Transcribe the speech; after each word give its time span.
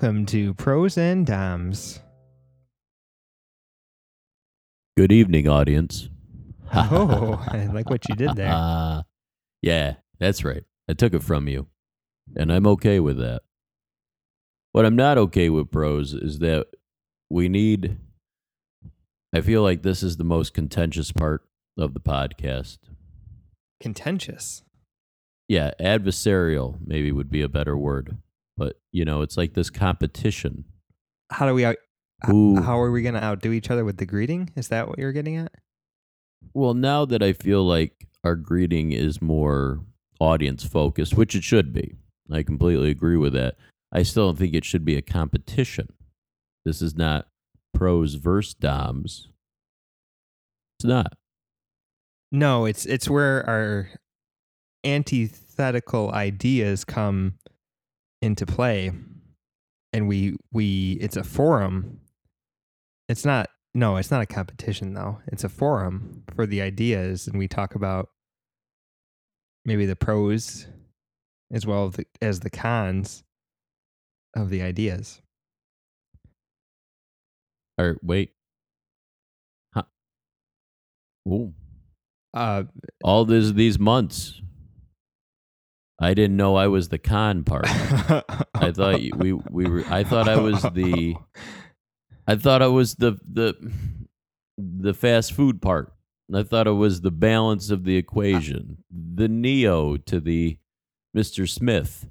welcome 0.00 0.24
to 0.24 0.54
Pros 0.54 0.96
and 0.96 1.26
Doms. 1.26 1.98
Good 4.96 5.10
evening, 5.10 5.48
audience. 5.48 6.08
Oh, 6.72 7.44
I 7.50 7.66
like 7.66 7.90
what 7.90 8.08
you 8.08 8.14
did 8.14 8.36
there. 8.36 8.52
Uh, 8.52 9.02
yeah, 9.60 9.94
that's 10.20 10.44
right. 10.44 10.62
I 10.88 10.92
took 10.92 11.14
it 11.14 11.24
from 11.24 11.48
you, 11.48 11.66
and 12.36 12.52
I'm 12.52 12.64
okay 12.68 13.00
with 13.00 13.18
that. 13.18 13.42
What 14.70 14.86
I'm 14.86 14.94
not 14.94 15.18
okay 15.18 15.50
with, 15.50 15.72
pros, 15.72 16.14
is 16.14 16.38
that 16.38 16.68
we 17.28 17.48
need. 17.48 17.98
I 19.34 19.40
feel 19.40 19.62
like 19.62 19.82
this 19.82 20.04
is 20.04 20.16
the 20.16 20.22
most 20.22 20.54
contentious 20.54 21.10
part 21.10 21.42
of 21.76 21.92
the 21.92 22.00
podcast. 22.00 22.78
Contentious. 23.80 24.62
Yeah, 25.48 25.72
adversarial 25.80 26.78
maybe 26.86 27.10
would 27.10 27.32
be 27.32 27.42
a 27.42 27.48
better 27.48 27.76
word, 27.76 28.16
but 28.58 28.76
you 28.92 29.04
know, 29.04 29.22
it's 29.22 29.36
like 29.36 29.54
this 29.54 29.70
competition. 29.70 30.64
How 31.30 31.46
do 31.46 31.54
we 31.54 31.64
out? 31.64 31.76
h- 32.24 32.30
Who- 32.30 32.60
How 32.60 32.80
are 32.80 32.90
we 32.90 33.02
going 33.02 33.14
to 33.14 33.22
outdo 33.24 33.52
each 33.52 33.70
other 33.70 33.84
with 33.84 33.96
the 33.98 34.06
greeting? 34.06 34.50
Is 34.56 34.68
that 34.68 34.88
what 34.88 34.98
you're 34.98 35.12
getting 35.12 35.36
at? 35.36 35.52
Well, 36.52 36.74
now 36.74 37.04
that 37.04 37.22
I 37.22 37.32
feel 37.32 37.64
like 37.64 38.08
our 38.24 38.34
greeting 38.36 38.92
is 38.92 39.22
more 39.22 39.80
audience 40.20 40.64
focused, 40.64 41.14
which 41.16 41.34
it 41.36 41.44
should 41.44 41.72
be, 41.72 41.94
I 42.30 42.42
completely 42.42 42.90
agree 42.90 43.16
with 43.16 43.32
that. 43.34 43.56
I 43.92 44.02
still 44.02 44.26
don't 44.28 44.36
think 44.38 44.54
it 44.54 44.64
should 44.64 44.84
be 44.84 44.96
a 44.96 45.02
competition. 45.02 45.88
This 46.64 46.82
is 46.82 46.96
not 46.96 47.28
pros 47.72 48.14
versus 48.14 48.54
doms. 48.54 49.28
It's 50.78 50.84
not. 50.86 51.12
No, 52.32 52.64
it's 52.66 52.84
it's 52.86 53.08
where 53.08 53.48
our 53.48 53.88
antithetical 54.84 56.12
ideas 56.12 56.84
come 56.84 57.34
into 58.22 58.46
play, 58.46 58.92
and 59.92 60.08
we 60.08 60.36
we 60.52 60.98
it's 61.00 61.16
a 61.16 61.24
forum. 61.24 62.00
It's 63.08 63.24
not 63.24 63.48
no, 63.74 63.96
it's 63.96 64.10
not 64.10 64.22
a 64.22 64.26
competition 64.26 64.94
though. 64.94 65.20
It's 65.28 65.44
a 65.44 65.48
forum 65.48 66.24
for 66.34 66.46
the 66.46 66.62
ideas, 66.62 67.26
and 67.26 67.38
we 67.38 67.48
talk 67.48 67.74
about 67.74 68.08
maybe 69.64 69.86
the 69.86 69.96
pros 69.96 70.66
as 71.50 71.66
well 71.66 71.86
as 71.86 71.94
the, 71.94 72.06
as 72.20 72.40
the 72.40 72.50
cons 72.50 73.24
of 74.36 74.50
the 74.50 74.62
ideas. 74.62 75.22
Or 77.78 77.96
wait. 78.02 78.32
Huh. 79.74 79.84
Ooh. 81.28 81.54
Uh, 82.34 82.64
All 83.04 83.24
this 83.24 83.52
these 83.52 83.78
months. 83.78 84.40
I 86.00 86.14
didn't 86.14 86.36
know 86.36 86.56
I 86.56 86.68
was 86.68 86.88
the 86.88 86.98
con 86.98 87.44
part. 87.44 87.66
I 87.68 88.72
thought 88.72 89.00
we 89.16 89.32
we 89.32 89.68
were 89.68 89.84
I 89.90 90.04
thought 90.04 90.28
I 90.28 90.36
was 90.36 90.62
the 90.62 91.16
I 92.26 92.36
thought 92.36 92.62
I 92.62 92.68
was 92.68 92.94
the 92.96 93.18
the 93.26 93.54
the 94.56 94.94
fast 94.94 95.32
food 95.32 95.60
part. 95.60 95.92
I 96.32 96.42
thought 96.42 96.66
it 96.66 96.72
was 96.72 97.00
the 97.00 97.10
balance 97.10 97.70
of 97.70 97.84
the 97.84 97.96
equation, 97.96 98.84
the 98.90 99.28
Neo 99.28 99.96
to 99.96 100.20
the 100.20 100.58
Mr. 101.16 101.48
Smith. 101.48 102.06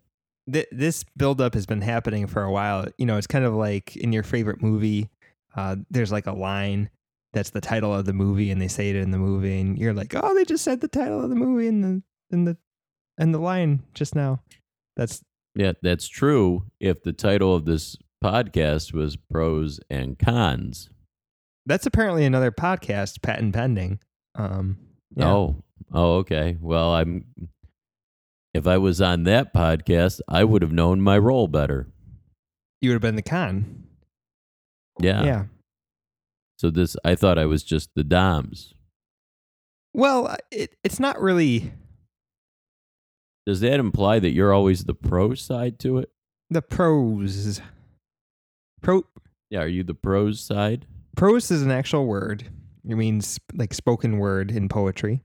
Th- 0.52 0.68
this 0.72 1.04
buildup 1.16 1.54
has 1.54 1.66
been 1.66 1.82
happening 1.82 2.26
for 2.26 2.44
a 2.44 2.52
while. 2.52 2.88
You 2.98 3.06
know, 3.06 3.18
it's 3.18 3.28
kind 3.28 3.46
of 3.46 3.54
like 3.54 3.96
in 3.96 4.12
your 4.12 4.24
favorite 4.24 4.62
movie, 4.62 5.10
uh, 5.56 5.76
there's 5.92 6.12
like 6.12 6.26
a 6.26 6.32
line 6.32 6.90
that's 7.34 7.52
the 7.52 7.62
title 7.62 7.94
of 7.94 8.06
the 8.06 8.14
movie, 8.14 8.50
and 8.50 8.60
they 8.60 8.68
say 8.68 8.90
it 8.90 8.96
in 8.96 9.12
the 9.12 9.18
movie, 9.20 9.60
and 9.60 9.78
you're 9.78 9.94
like, 9.94 10.14
oh, 10.16 10.34
they 10.34 10.46
just 10.46 10.64
said 10.64 10.82
the 10.82 10.88
title 10.88 11.24
of 11.24 11.30
the 11.30 11.36
movie 11.36 11.68
in 11.68 11.82
the 11.82 12.02
in 12.32 12.46
the 12.46 12.58
and 13.17 13.33
the 13.33 13.39
line 13.39 13.83
just 13.94 14.16
now. 14.16 14.42
That's 14.95 15.23
Yeah, 15.55 15.73
that's 15.82 16.08
true. 16.08 16.64
If 16.80 17.04
the 17.04 17.14
title 17.14 17.54
of 17.55 17.66
this 17.66 17.98
podcast 18.23 18.94
was 18.94 19.16
pros 19.16 19.80
and 19.89 20.17
cons. 20.17 20.89
that's 21.66 21.86
apparently 21.86 22.26
another 22.26 22.52
podcast, 22.52 23.22
patent 23.22 23.54
pending. 23.54 24.00
Um, 24.36 24.78
yeah. 25.16 25.30
Oh, 25.32 25.64
oh, 25.94 26.16
okay. 26.17 26.58
Well, 26.60 26.94
I'm. 26.94 27.26
If 28.54 28.66
I 28.66 28.78
was 28.78 29.02
on 29.02 29.23
that 29.23 29.54
podcast, 29.54 30.20
I 30.28 30.44
would 30.44 30.61
have 30.64 30.72
known 30.72 31.02
my 31.02 31.17
role 31.17 31.48
better. 31.48 31.88
you 32.82 32.89
would 32.89 32.95
have 32.95 33.02
been 33.02 33.16
the 33.16 33.22
con. 33.22 33.84
Yeah. 34.99 35.23
yeah. 35.23 35.44
So 36.58 36.72
this, 36.72 36.95
I 37.05 37.14
thought 37.14 37.38
I 37.38 37.45
was 37.45 37.64
just 37.64 37.92
the 37.95 38.04
Doms. 38.04 38.73
Well, 39.94 40.36
it, 40.52 40.76
it's 40.84 40.99
not 40.99 41.22
really 41.22 41.72
Does 43.48 43.62
that 43.62 43.80
imply 43.80 44.20
that 44.20 44.34
you're 44.34 44.54
always 44.54 44.84
the 44.84 44.94
pro 44.94 45.34
side 45.34 45.80
to 45.80 46.00
it? 46.00 46.12
the 46.50 46.62
pros. 46.62 47.62
Pro 48.82 49.04
Yeah, 49.50 49.62
are 49.62 49.68
you 49.68 49.84
the 49.84 49.94
pros 49.94 50.42
side? 50.42 50.86
prose 51.16 51.50
is 51.50 51.62
an 51.62 51.72
actual 51.72 52.06
word. 52.06 52.44
It 52.88 52.96
means 52.96 53.40
like 53.54 53.74
spoken 53.74 54.18
word 54.18 54.52
in 54.52 54.68
poetry. 54.68 55.24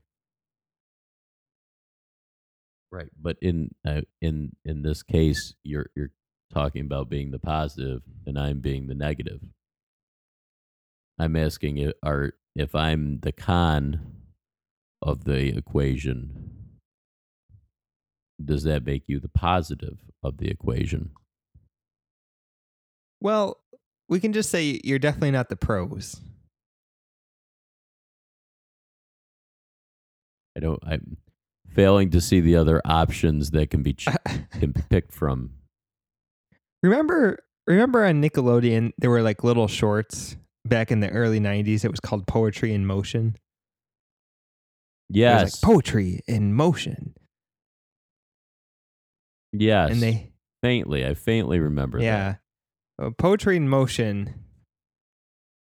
Right. 2.93 3.09
But 3.21 3.37
in 3.41 3.75
uh, 3.85 4.01
in 4.21 4.55
in 4.63 4.83
this 4.83 5.03
case, 5.03 5.53
you're 5.63 5.87
you're 5.93 6.11
talking 6.53 6.85
about 6.85 7.09
being 7.09 7.31
the 7.31 7.39
positive, 7.39 8.03
and 8.25 8.39
I'm 8.39 8.59
being 8.59 8.87
the 8.87 8.95
negative. 8.95 9.41
I'm 11.19 11.35
asking 11.35 11.75
you, 11.75 11.93
are 12.01 12.33
if 12.55 12.73
I'm 12.73 13.19
the 13.19 13.33
con 13.33 13.99
of 15.01 15.25
the 15.25 15.57
equation, 15.57 16.62
does 18.43 18.63
that 18.63 18.85
make 18.85 19.03
you 19.07 19.19
the 19.19 19.29
positive 19.29 19.97
of 20.23 20.37
the 20.37 20.49
equation? 20.49 21.11
Well, 23.21 23.57
we 24.09 24.19
can 24.19 24.33
just 24.33 24.49
say 24.49 24.79
you're 24.83 24.99
definitely 24.99 25.31
not 25.31 25.49
the 25.49 25.55
pros. 25.55 26.19
I 30.55 30.59
don't. 30.59 30.79
I'm 30.85 31.17
failing 31.69 32.11
to 32.11 32.21
see 32.21 32.39
the 32.39 32.55
other 32.55 32.81
options 32.85 33.51
that 33.51 33.69
can 33.69 33.81
be 33.81 33.93
ch- 33.93 34.07
can 34.59 34.71
be 34.71 34.81
picked 34.89 35.11
from. 35.13 35.51
remember, 36.83 37.39
remember 37.65 38.03
on 38.05 38.21
Nickelodeon 38.21 38.91
there 38.97 39.09
were 39.09 39.23
like 39.23 39.43
little 39.43 39.67
shorts 39.67 40.35
back 40.65 40.91
in 40.91 40.99
the 40.99 41.09
early 41.09 41.39
'90s. 41.39 41.83
It 41.83 41.91
was 41.91 41.99
called 41.99 42.27
Poetry 42.27 42.73
in 42.73 42.85
Motion. 42.85 43.35
It 45.09 45.13
was 45.13 45.17
Yes. 45.17 45.63
like 45.63 45.73
poetry 45.73 46.21
in 46.27 46.53
motion, 46.53 47.15
yes. 49.53 49.91
and 49.91 50.01
they 50.01 50.31
faintly, 50.61 51.05
I 51.05 51.13
faintly 51.13 51.59
remember 51.59 51.99
that. 51.99 52.03
yeah, 52.05 52.35
Uh, 53.01 53.11
poetry 53.17 53.55
in 53.57 53.69
motion 53.69 54.33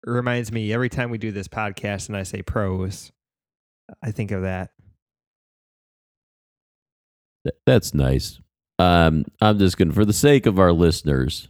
reminds 0.07 0.53
me 0.53 0.73
every 0.73 0.89
time 0.89 1.11
we 1.11 1.19
do 1.19 1.33
this 1.33 1.49
podcast 1.49 2.09
and 2.09 2.17
I 2.17 2.23
say 2.23 2.43
prose, 2.43 3.11
I 4.03 4.11
think 4.11 4.31
of 4.31 4.43
that. 4.43 4.71
Th- 7.47 7.57
That's 7.67 7.95
nice. 7.95 8.41
Um, 8.79 9.25
I'm 9.41 9.59
just 9.59 9.77
going 9.77 9.89
to, 9.89 9.95
for 9.95 10.05
the 10.05 10.13
sake 10.13 10.47
of 10.47 10.59
our 10.59 10.73
listeners, 10.73 11.49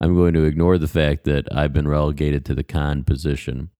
I'm 0.00 0.14
going 0.14 0.34
to 0.34 0.44
ignore 0.44 0.78
the 0.78 0.88
fact 0.88 1.24
that 1.24 1.48
I've 1.54 1.72
been 1.72 1.88
relegated 1.88 2.44
to 2.46 2.54
the 2.54 2.64
con 2.64 3.04
position. 3.04 3.70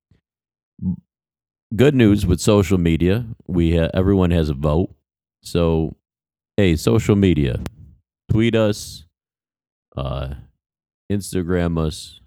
Good 1.77 1.95
news 1.95 2.25
with 2.27 2.41
social 2.41 2.79
media, 2.79 3.27
we 3.47 3.77
ha- 3.77 3.91
everyone 3.95 4.31
has 4.31 4.49
a 4.49 4.55
vote. 4.55 4.95
So, 5.43 5.97
hey, 6.57 6.77
social 6.77 7.17
media, 7.17 7.61
tweet 8.31 8.55
us, 8.55 9.05
uh, 9.97 10.35
Instagram 11.11 11.79
us 11.79 12.21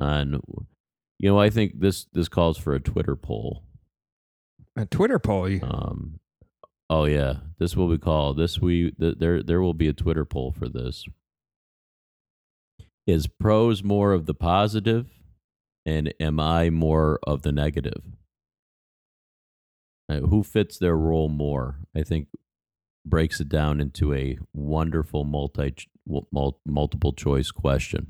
and 0.00 0.40
You 1.18 1.30
know, 1.30 1.38
I 1.38 1.50
think 1.50 1.80
this 1.80 2.06
this 2.12 2.28
calls 2.28 2.58
for 2.58 2.74
a 2.74 2.80
Twitter 2.80 3.16
poll. 3.16 3.62
A 4.76 4.84
Twitter 4.86 5.18
poll. 5.18 5.48
you- 5.48 5.60
Um, 5.62 6.18
oh 6.90 7.04
yeah, 7.04 7.34
this 7.58 7.76
will 7.76 7.88
be 7.88 7.98
called. 7.98 8.36
This 8.36 8.60
we 8.60 8.90
th- 8.92 9.18
there 9.18 9.42
there 9.42 9.60
will 9.62 9.74
be 9.74 9.88
a 9.88 9.92
Twitter 9.92 10.24
poll 10.24 10.50
for 10.52 10.68
this. 10.68 11.04
Is 13.06 13.26
pros 13.26 13.84
more 13.84 14.12
of 14.12 14.26
the 14.26 14.34
positive, 14.34 15.06
and 15.86 16.12
am 16.18 16.40
I 16.40 16.70
more 16.70 17.20
of 17.26 17.42
the 17.42 17.52
negative? 17.52 18.02
Uh, 20.08 20.20
who 20.20 20.42
fits 20.42 20.78
their 20.78 20.96
role 20.96 21.28
more? 21.28 21.76
I 21.94 22.02
think 22.02 22.28
breaks 23.04 23.40
it 23.40 23.48
down 23.48 23.80
into 23.80 24.12
a 24.14 24.38
wonderful 24.52 25.24
multi 25.24 25.74
mul- 26.06 26.60
multiple 26.66 27.12
choice 27.12 27.50
question. 27.50 28.06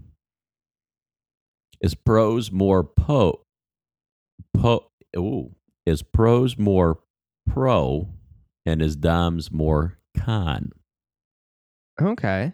Is 1.80 1.94
prose 1.94 2.50
more 2.50 2.84
po 2.84 3.42
po 4.52 4.90
ooh, 5.16 5.54
is 5.84 6.02
prose 6.02 6.56
more 6.56 7.00
pro 7.48 8.08
and 8.64 8.80
is 8.80 8.96
Doms 8.96 9.50
more 9.50 9.98
con? 10.16 10.72
Okay. 12.00 12.52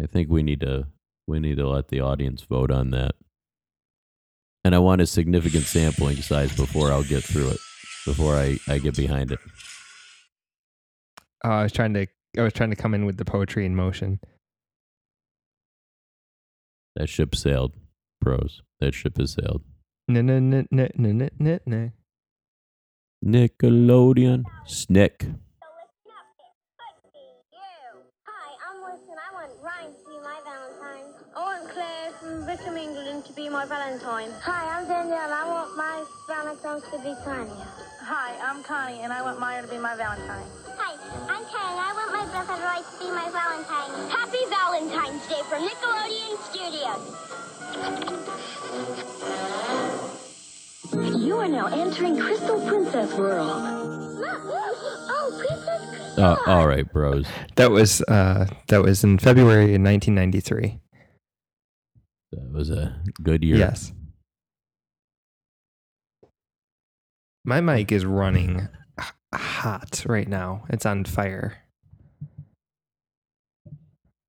I 0.00 0.06
think 0.06 0.28
we 0.28 0.42
need 0.42 0.60
to 0.60 0.86
we 1.26 1.40
need 1.40 1.56
to 1.56 1.68
let 1.68 1.88
the 1.88 2.00
audience 2.00 2.42
vote 2.42 2.70
on 2.70 2.90
that. 2.90 3.14
And 4.64 4.74
I 4.74 4.78
want 4.78 5.00
a 5.00 5.06
significant 5.06 5.64
sampling 5.64 6.16
size 6.16 6.54
before 6.54 6.90
I'll 6.90 7.04
get 7.04 7.22
through 7.22 7.50
it. 7.50 7.60
Before 8.04 8.36
I, 8.36 8.58
I 8.66 8.78
get 8.78 8.96
behind 8.96 9.32
it. 9.32 9.38
Uh, 11.44 11.48
I 11.48 11.62
was 11.64 11.72
trying 11.72 11.94
to 11.94 12.06
I 12.36 12.42
was 12.42 12.52
trying 12.52 12.70
to 12.70 12.76
come 12.76 12.94
in 12.94 13.06
with 13.06 13.16
the 13.16 13.24
poetry 13.24 13.64
in 13.64 13.74
motion. 13.74 14.20
That 16.96 17.08
ship 17.08 17.34
sailed, 17.34 17.74
pros. 18.20 18.62
That 18.80 18.94
ship 18.94 19.18
has 19.18 19.32
sailed. 19.32 19.62
No, 20.08 20.20
no, 20.20 20.38
no, 20.38 20.64
no, 20.70 20.88
no, 20.96 21.12
no, 21.12 21.28
no, 21.38 21.58
no. 21.64 21.90
Nickelodeon. 23.24 24.44
Snick. 24.66 25.26
Hi, 28.26 28.54
I'm 28.68 28.82
Winston. 28.82 29.16
I 29.18 29.34
want 29.34 29.52
Ryan 29.62 29.92
to 29.92 30.04
be 30.08 30.18
my 30.22 30.40
Valentine. 30.44 31.14
I 31.36 31.40
want 31.40 31.70
Claire 31.70 32.12
from 32.20 32.46
Wickham, 32.46 32.76
England 32.76 33.24
to 33.26 33.32
be 33.32 33.48
my 33.48 33.64
Valentine. 33.64 34.30
Hi, 34.42 34.78
I'm 34.78 34.88
Danielle. 34.88 35.32
I 35.32 35.46
want 35.46 35.76
my 35.76 36.04
Valentine 36.28 36.80
to 36.90 36.98
be 36.98 37.14
Tanya. 37.24 37.66
Hi, 38.02 38.34
I'm 38.42 38.62
Connie, 38.62 39.00
and 39.00 39.12
I 39.12 39.22
want 39.22 39.38
Maya 39.38 39.62
to 39.62 39.68
be 39.68 39.78
my 39.78 39.94
Valentine. 39.94 40.46
Hi, 40.78 40.94
I'm 41.28 41.44
Karen. 41.44 41.78
I 41.78 41.92
want 41.94 42.10
my 42.12 42.24
brother 42.30 42.56
Roy 42.62 42.80
to 42.82 42.94
be 42.98 43.08
my 43.10 43.28
Valentine. 43.30 43.90
Happy 44.10 44.42
Valentine's 44.48 45.26
Day 45.28 45.42
from 45.48 45.60
Nickelodeon 45.66 46.38
Studios. 46.48 47.04
You 51.24 51.36
are 51.38 51.48
now 51.48 51.66
entering 51.66 52.16
Crystal 52.18 52.60
Princess 52.66 53.12
World. 53.14 53.50
Oh, 53.50 55.32
Princess 55.38 55.88
Crystal. 55.90 56.24
Uh, 56.24 56.36
all 56.46 56.66
right, 56.66 56.90
bros. 56.92 57.26
That 57.56 57.70
was 57.70 58.00
uh 58.02 58.46
that 58.68 58.82
was 58.82 59.04
in 59.04 59.18
February 59.18 59.74
in 59.74 59.82
1993. 59.84 60.78
That 62.32 62.52
was 62.52 62.70
a 62.70 63.00
good 63.22 63.42
year. 63.44 63.56
Yes. 63.56 63.92
My 67.44 67.60
mic 67.60 67.92
is 67.92 68.04
running 68.04 68.60
h- 68.60 68.66
hot 69.34 70.04
right 70.06 70.28
now. 70.28 70.64
It's 70.68 70.86
on 70.86 71.04
fire. 71.04 71.58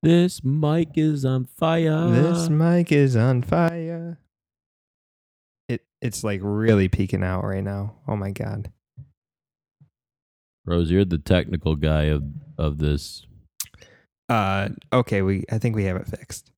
This 0.02 0.42
mic 0.42 0.96
is 0.96 1.24
on 1.24 1.44
fire. 1.44 2.08
this 2.10 2.48
mic 2.48 2.90
is 2.90 3.16
on 3.16 3.42
fire. 3.42 4.18
It 5.68 5.82
it's 6.00 6.24
like 6.24 6.40
really 6.42 6.88
peaking 6.88 7.22
out 7.22 7.44
right 7.44 7.62
now. 7.62 7.96
Oh 8.08 8.16
my 8.16 8.30
god. 8.30 8.70
Bros, 10.64 10.90
you're 10.90 11.04
the 11.04 11.18
technical 11.18 11.76
guy 11.76 12.04
of 12.04 12.24
of 12.56 12.78
this. 12.78 13.26
Uh 14.28 14.70
okay, 14.92 15.20
we 15.20 15.44
I 15.50 15.58
think 15.58 15.76
we 15.76 15.84
have 15.84 15.96
it 15.96 16.06
fixed. 16.06 16.50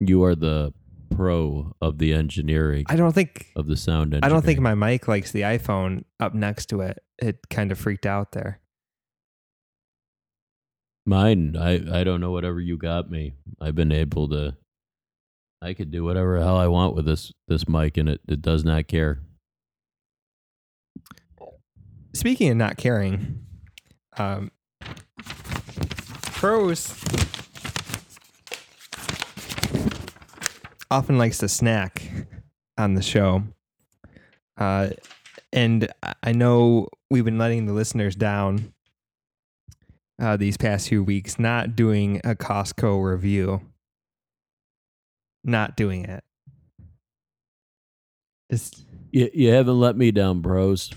You 0.00 0.24
are 0.24 0.34
the 0.34 0.72
pro 1.10 1.74
of 1.80 1.98
the 1.98 2.12
engineering 2.12 2.84
I 2.88 2.96
don't 2.96 3.12
think 3.12 3.48
of 3.56 3.66
the 3.66 3.76
sound. 3.76 4.18
I 4.22 4.28
don't 4.28 4.44
think 4.44 4.60
my 4.60 4.74
mic 4.74 5.08
likes 5.08 5.32
the 5.32 5.42
iPhone 5.42 6.04
up 6.18 6.34
next 6.34 6.66
to 6.66 6.80
it. 6.80 7.02
It 7.18 7.38
kind 7.50 7.72
of 7.72 7.78
freaked 7.78 8.06
out 8.06 8.32
there. 8.32 8.60
Mine, 11.06 11.56
I, 11.56 12.00
I 12.00 12.04
don't 12.04 12.20
know 12.20 12.30
whatever 12.30 12.60
you 12.60 12.78
got 12.78 13.10
me. 13.10 13.34
I've 13.60 13.74
been 13.74 13.92
able 13.92 14.28
to 14.28 14.56
I 15.62 15.74
could 15.74 15.90
do 15.90 16.04
whatever 16.04 16.38
the 16.38 16.44
hell 16.44 16.56
I 16.56 16.68
want 16.68 16.94
with 16.94 17.04
this 17.04 17.32
this 17.48 17.68
mic 17.68 17.96
and 17.96 18.08
it, 18.08 18.20
it 18.28 18.40
does 18.40 18.64
not 18.64 18.88
care. 18.88 19.20
Speaking 22.14 22.50
of 22.50 22.56
not 22.56 22.76
caring, 22.76 23.44
um, 24.16 24.50
pros 26.32 26.94
often 30.90 31.18
likes 31.18 31.38
to 31.38 31.48
snack 31.48 32.02
on 32.78 32.94
the 32.94 33.02
show. 33.02 33.42
Uh, 34.56 34.90
and 35.52 35.88
I- 36.22 36.32
know 36.32 36.88
we've 37.10 37.24
been 37.24 37.38
letting 37.38 37.66
the 37.66 37.72
listeners 37.72 38.14
down 38.14 38.72
uh, 40.20 40.36
these 40.36 40.56
past 40.56 40.88
few 40.88 41.02
weeks, 41.02 41.38
not 41.38 41.74
doing 41.74 42.20
a 42.24 42.34
Costco 42.34 43.02
review. 43.02 43.62
Not 45.42 45.76
doing 45.76 46.04
it. 46.04 46.22
Just 48.50 48.84
You, 49.10 49.30
you 49.32 49.48
haven't 49.50 49.80
let 49.80 49.96
me 49.96 50.10
down, 50.10 50.40
bros. 50.40 50.90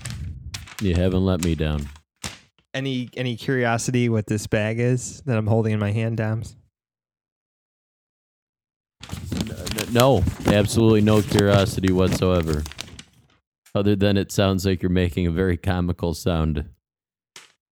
You 0.82 0.94
haven't 0.94 1.24
let 1.24 1.42
me 1.42 1.54
down. 1.54 1.88
any 2.74 3.08
any 3.16 3.36
curiosity 3.36 4.08
what 4.10 4.26
this 4.26 4.46
bag 4.46 4.78
is 4.80 5.22
that 5.22 5.38
I'm 5.38 5.46
holding 5.46 5.72
in 5.72 5.78
my 5.78 5.92
hand, 5.92 6.18
Doms? 6.18 6.56
N- 9.32 9.83
No, 9.94 10.24
absolutely 10.46 11.02
no 11.02 11.22
curiosity 11.22 11.92
whatsoever. 11.92 12.64
Other 13.76 13.94
than 13.94 14.16
it 14.16 14.32
sounds 14.32 14.66
like 14.66 14.82
you're 14.82 14.90
making 14.90 15.28
a 15.28 15.30
very 15.30 15.56
comical 15.56 16.14
sound, 16.14 16.68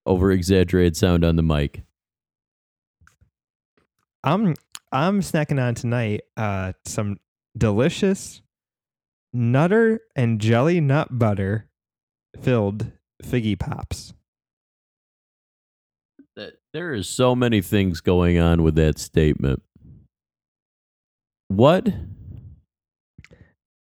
over 0.05 0.31
exaggerated 0.31 0.95
sound 0.95 1.25
on 1.25 1.35
the 1.35 1.43
mic. 1.43 1.83
I'm 4.23 4.55
I'm 4.93 5.19
snacking 5.19 5.61
on 5.61 5.75
tonight 5.75 6.21
uh 6.37 6.71
some 6.85 7.17
delicious 7.57 8.41
nutter 9.33 9.99
and 10.15 10.39
jelly 10.39 10.79
nut 10.79 11.09
butter 11.11 11.67
filled 12.41 12.89
figgy 13.21 13.59
pops. 13.59 14.13
There 16.71 16.93
is 16.93 17.09
so 17.09 17.35
many 17.35 17.61
things 17.61 17.99
going 17.99 18.39
on 18.39 18.63
with 18.63 18.75
that 18.75 18.97
statement. 18.97 19.61
What? 21.53 21.87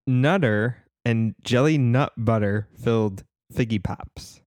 Nutter 0.07 0.77
and 1.05 1.35
jelly 1.43 1.77
nut 1.77 2.11
butter 2.17 2.67
filled 2.75 3.23
figgy 3.53 3.83
pops. 3.83 4.41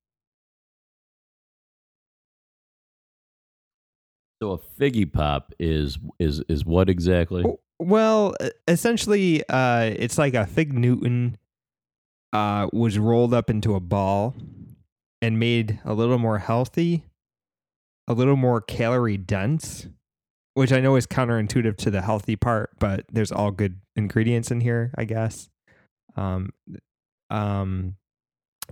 So 4.43 4.51
a 4.51 4.59
figgy 4.59 5.11
pop 5.11 5.55
is 5.61 5.97
is 6.19 6.43
is 6.49 6.65
what 6.65 6.91
exactly? 6.91 7.45
Well, 7.79 8.35
essentially, 8.67 9.45
uh, 9.49 9.95
it's 9.97 10.19
like 10.19 10.35
a 10.35 10.45
fig 10.45 10.73
Newton 10.73 11.39
uh, 12.33 12.67
was 12.73 12.99
rolled 12.99 13.33
up 13.33 13.49
into 13.49 13.77
a 13.77 13.81
ball 13.81 14.35
and 15.23 15.39
made 15.39 15.79
a 15.85 15.95
little 15.95 16.19
more 16.19 16.39
healthy, 16.39 17.05
a 18.09 18.13
little 18.13 18.37
more 18.37 18.61
calorie 18.61 19.17
dense, 19.17 19.87
which 20.55 20.73
I 20.73 20.81
know 20.81 20.97
is 20.97 21.07
counterintuitive 21.07 21.77
to 21.79 21.91
the 21.91 22.03
healthy 22.03 22.37
part, 22.37 22.71
but 22.79 23.05
there's 23.13 23.33
all 23.33 23.51
good 23.51 23.81
ingredients 23.97 24.51
in 24.51 24.61
here, 24.61 24.93
I 24.97 25.05
guess. 25.05 25.49
Um, 26.17 26.51
um, 27.31 27.97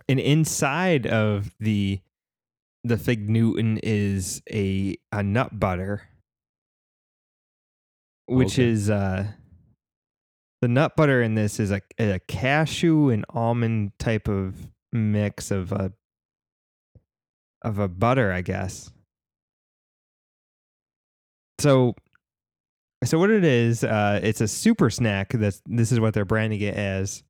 and 0.09 0.21
inside 0.21 1.06
of 1.06 1.54
the 1.61 2.00
the 2.85 2.97
fig 2.99 3.28
Newton 3.28 3.78
is 3.83 4.42
a 4.50 4.97
a 5.12 5.23
nut 5.23 5.59
butter 5.61 6.02
which 8.26 8.54
Okay. 8.59 8.68
is 8.68 8.88
uh 8.90 9.26
the 10.62 10.68
nut 10.68 10.97
butter 10.97 11.23
in 11.23 11.35
this 11.35 11.61
is 11.61 11.71
a, 11.73 11.83
a 11.99 12.18
cashew 12.21 13.11
and 13.11 13.25
almond 13.30 13.92
type 13.99 14.28
of 14.28 14.54
mix 14.92 15.50
of 15.50 15.73
a 15.73 15.92
of 17.62 17.78
a 17.78 17.88
butter, 17.88 18.33
I 18.33 18.40
guess. 18.42 18.90
So 21.59 21.94
so 23.04 23.18
what 23.18 23.30
it 23.30 23.44
is, 23.44 23.82
uh 23.85 24.21
it's 24.23 24.40
a 24.40 24.49
super 24.49 24.90
snack 24.90 25.30
that's 25.32 25.61
this 25.66 25.92
is 25.92 26.00
what 26.00 26.14
they're 26.14 26.25
branding 26.25 26.61
it 26.61 26.75
as 26.75 27.23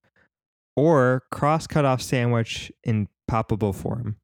or 0.76 1.22
cross 1.30 1.66
cut 1.66 1.84
off 1.84 2.00
sandwich 2.02 2.70
in 2.84 3.08
poppable 3.30 3.74
form. 3.74 4.16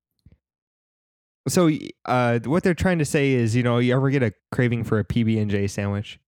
So 1.48 1.70
uh 2.04 2.40
what 2.44 2.62
they're 2.62 2.74
trying 2.74 2.98
to 2.98 3.04
say 3.04 3.32
is, 3.32 3.56
you 3.56 3.62
know, 3.62 3.78
you 3.78 3.94
ever 3.94 4.10
get 4.10 4.22
a 4.22 4.32
craving 4.52 4.84
for 4.84 4.98
a 4.98 5.04
PB 5.04 5.40
and 5.40 5.50
J 5.50 5.66
sandwich? 5.66 6.18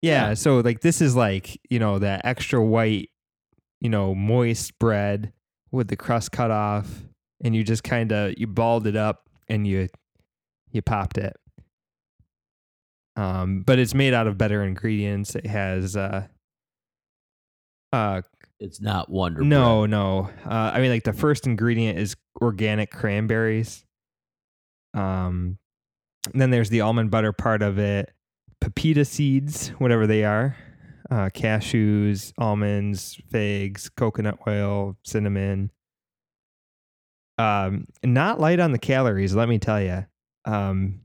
Yeah, 0.00 0.28
Yeah. 0.28 0.34
so 0.34 0.60
like 0.60 0.80
this 0.80 1.00
is 1.00 1.14
like, 1.14 1.60
you 1.70 1.78
know, 1.78 1.98
that 1.98 2.22
extra 2.24 2.62
white, 2.64 3.10
you 3.80 3.88
know, 3.90 4.14
moist 4.14 4.78
bread 4.78 5.32
with 5.70 5.88
the 5.88 5.96
crust 5.96 6.32
cut 6.32 6.50
off 6.50 7.02
and 7.44 7.54
you 7.54 7.64
just 7.64 7.84
kind 7.84 8.12
of 8.12 8.34
you 8.38 8.46
balled 8.46 8.86
it 8.86 8.96
up 8.96 9.28
and 9.48 9.66
you 9.66 9.88
you 10.70 10.80
popped 10.82 11.18
it. 11.18 11.36
Um 13.16 13.62
but 13.62 13.78
it's 13.78 13.94
made 13.94 14.14
out 14.14 14.26
of 14.26 14.38
better 14.38 14.62
ingredients. 14.64 15.34
It 15.34 15.46
has 15.46 15.96
uh 15.96 16.26
uh 17.92 18.22
It's 18.58 18.80
not 18.80 19.10
Wonder 19.10 19.42
no, 19.42 19.80
Bread. 19.80 19.90
no. 19.90 20.30
Uh, 20.44 20.70
I 20.74 20.80
mean, 20.80 20.90
like 20.90 21.04
the 21.04 21.12
first 21.12 21.46
ingredient 21.46 21.98
is 21.98 22.16
organic 22.40 22.90
cranberries. 22.90 23.84
Um, 24.94 25.58
then 26.34 26.50
there's 26.50 26.70
the 26.70 26.80
almond 26.82 27.10
butter 27.10 27.32
part 27.32 27.62
of 27.62 27.78
it, 27.78 28.12
pepita 28.60 29.04
seeds, 29.04 29.68
whatever 29.78 30.06
they 30.06 30.24
are, 30.24 30.56
uh, 31.10 31.28
cashews, 31.34 32.32
almonds, 32.38 33.20
figs, 33.30 33.90
coconut 33.96 34.38
oil, 34.46 34.96
cinnamon. 35.04 35.70
Um, 37.38 37.86
not 38.04 38.38
light 38.38 38.60
on 38.60 38.72
the 38.72 38.78
calories, 38.78 39.34
let 39.34 39.48
me 39.48 39.58
tell 39.58 39.80
you. 39.82 40.06
Um, 40.44 41.00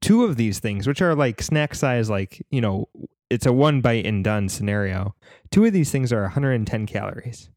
two 0.00 0.24
of 0.24 0.36
these 0.36 0.58
things, 0.58 0.86
which 0.86 1.02
are 1.02 1.14
like 1.14 1.42
snack 1.42 1.74
size, 1.74 2.10
like, 2.10 2.44
you 2.50 2.60
know, 2.60 2.88
it's 3.30 3.46
a 3.46 3.52
one 3.52 3.80
bite 3.80 4.06
and 4.06 4.24
done 4.24 4.48
scenario. 4.48 5.14
Two 5.50 5.64
of 5.64 5.72
these 5.72 5.90
things 5.90 6.12
are 6.12 6.22
110 6.22 6.86
calories. 6.86 7.50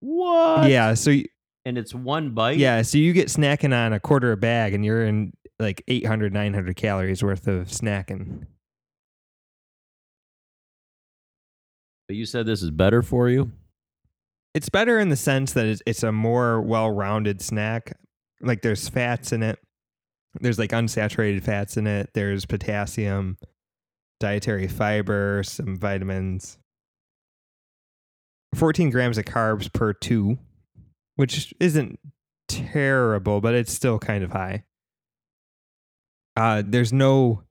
What? 0.00 0.70
Yeah. 0.70 0.94
So, 0.94 1.10
you, 1.10 1.26
and 1.64 1.78
it's 1.78 1.94
one 1.94 2.30
bite? 2.34 2.58
Yeah. 2.58 2.82
So 2.82 2.98
you 2.98 3.12
get 3.12 3.28
snacking 3.28 3.74
on 3.74 3.92
a 3.92 4.00
quarter 4.00 4.32
a 4.32 4.36
bag 4.36 4.74
and 4.74 4.84
you're 4.84 5.04
in 5.04 5.32
like 5.58 5.82
800, 5.88 6.32
900 6.32 6.76
calories 6.76 7.22
worth 7.22 7.46
of 7.46 7.68
snacking. 7.68 8.46
But 12.08 12.16
you 12.16 12.26
said 12.26 12.46
this 12.46 12.62
is 12.62 12.70
better 12.70 13.02
for 13.02 13.28
you? 13.28 13.52
It's 14.54 14.68
better 14.68 14.98
in 14.98 15.08
the 15.08 15.16
sense 15.16 15.52
that 15.52 15.80
it's 15.86 16.02
a 16.02 16.12
more 16.12 16.60
well 16.60 16.90
rounded 16.90 17.40
snack. 17.40 17.96
Like 18.40 18.62
there's 18.62 18.88
fats 18.88 19.32
in 19.32 19.42
it 19.42 19.58
there's 20.40 20.58
like 20.58 20.70
unsaturated 20.70 21.42
fats 21.42 21.76
in 21.76 21.86
it. 21.86 22.10
There's 22.14 22.46
potassium, 22.46 23.36
dietary 24.20 24.68
fiber, 24.68 25.42
some 25.44 25.76
vitamins. 25.76 26.58
14 28.54 28.90
grams 28.90 29.18
of 29.18 29.24
carbs 29.24 29.72
per 29.72 29.92
two, 29.92 30.38
which 31.16 31.52
isn't 31.60 31.98
terrible, 32.48 33.40
but 33.40 33.54
it's 33.54 33.72
still 33.72 33.98
kind 33.98 34.24
of 34.24 34.32
high. 34.32 34.64
Uh, 36.36 36.62
there's 36.64 36.92
no, 36.92 37.42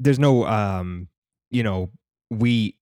there's 0.00 0.18
no, 0.18 0.46
um, 0.46 1.08
you 1.50 1.62
know, 1.62 1.90
wheat 2.30 2.76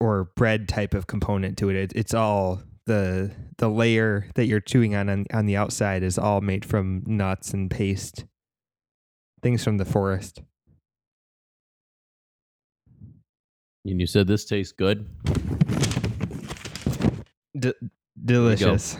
or 0.00 0.30
bread 0.36 0.68
type 0.68 0.94
of 0.94 1.06
component 1.06 1.58
to 1.58 1.68
it. 1.70 1.76
it 1.76 1.92
it's 1.94 2.14
all 2.14 2.62
the 2.86 3.30
the 3.58 3.68
layer 3.68 4.26
that 4.34 4.46
you're 4.46 4.60
chewing 4.60 4.94
on, 4.94 5.08
on 5.08 5.26
on 5.32 5.46
the 5.46 5.56
outside 5.56 6.02
is 6.02 6.18
all 6.18 6.40
made 6.40 6.64
from 6.64 7.02
nuts 7.06 7.52
and 7.52 7.70
paste, 7.70 8.24
things 9.42 9.62
from 9.62 9.78
the 9.78 9.84
forest. 9.84 10.42
And 13.84 14.00
you 14.00 14.06
said 14.06 14.26
this 14.26 14.44
tastes 14.44 14.72
good. 14.72 15.06
D- 17.58 17.72
delicious. 18.24 18.96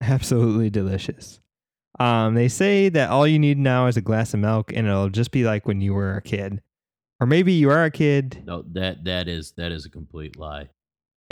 Absolutely 0.00 0.70
delicious. 0.70 1.40
Um, 1.98 2.34
they 2.34 2.48
say 2.48 2.88
that 2.90 3.10
all 3.10 3.26
you 3.26 3.38
need 3.38 3.58
now 3.58 3.86
is 3.86 3.96
a 3.96 4.00
glass 4.00 4.34
of 4.34 4.40
milk, 4.40 4.72
and 4.74 4.86
it'll 4.86 5.10
just 5.10 5.30
be 5.30 5.44
like 5.44 5.66
when 5.66 5.80
you 5.80 5.94
were 5.94 6.16
a 6.16 6.22
kid, 6.22 6.60
or 7.20 7.26
maybe 7.26 7.52
you 7.52 7.70
are 7.70 7.84
a 7.84 7.90
kid 7.90 8.42
No, 8.44 8.64
that 8.72 9.04
that 9.04 9.28
is 9.28 9.52
that 9.56 9.72
is 9.72 9.86
a 9.86 9.90
complete 9.90 10.36
lie. 10.36 10.68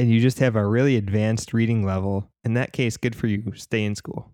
And 0.02 0.10
you 0.10 0.18
just 0.18 0.40
have 0.40 0.56
a 0.56 0.66
really 0.66 0.96
advanced 0.96 1.54
reading 1.54 1.84
level. 1.86 2.28
In 2.42 2.54
that 2.54 2.72
case, 2.72 2.96
good 2.96 3.14
for 3.14 3.28
you. 3.28 3.52
Stay 3.54 3.84
in 3.84 3.94
school. 3.94 4.32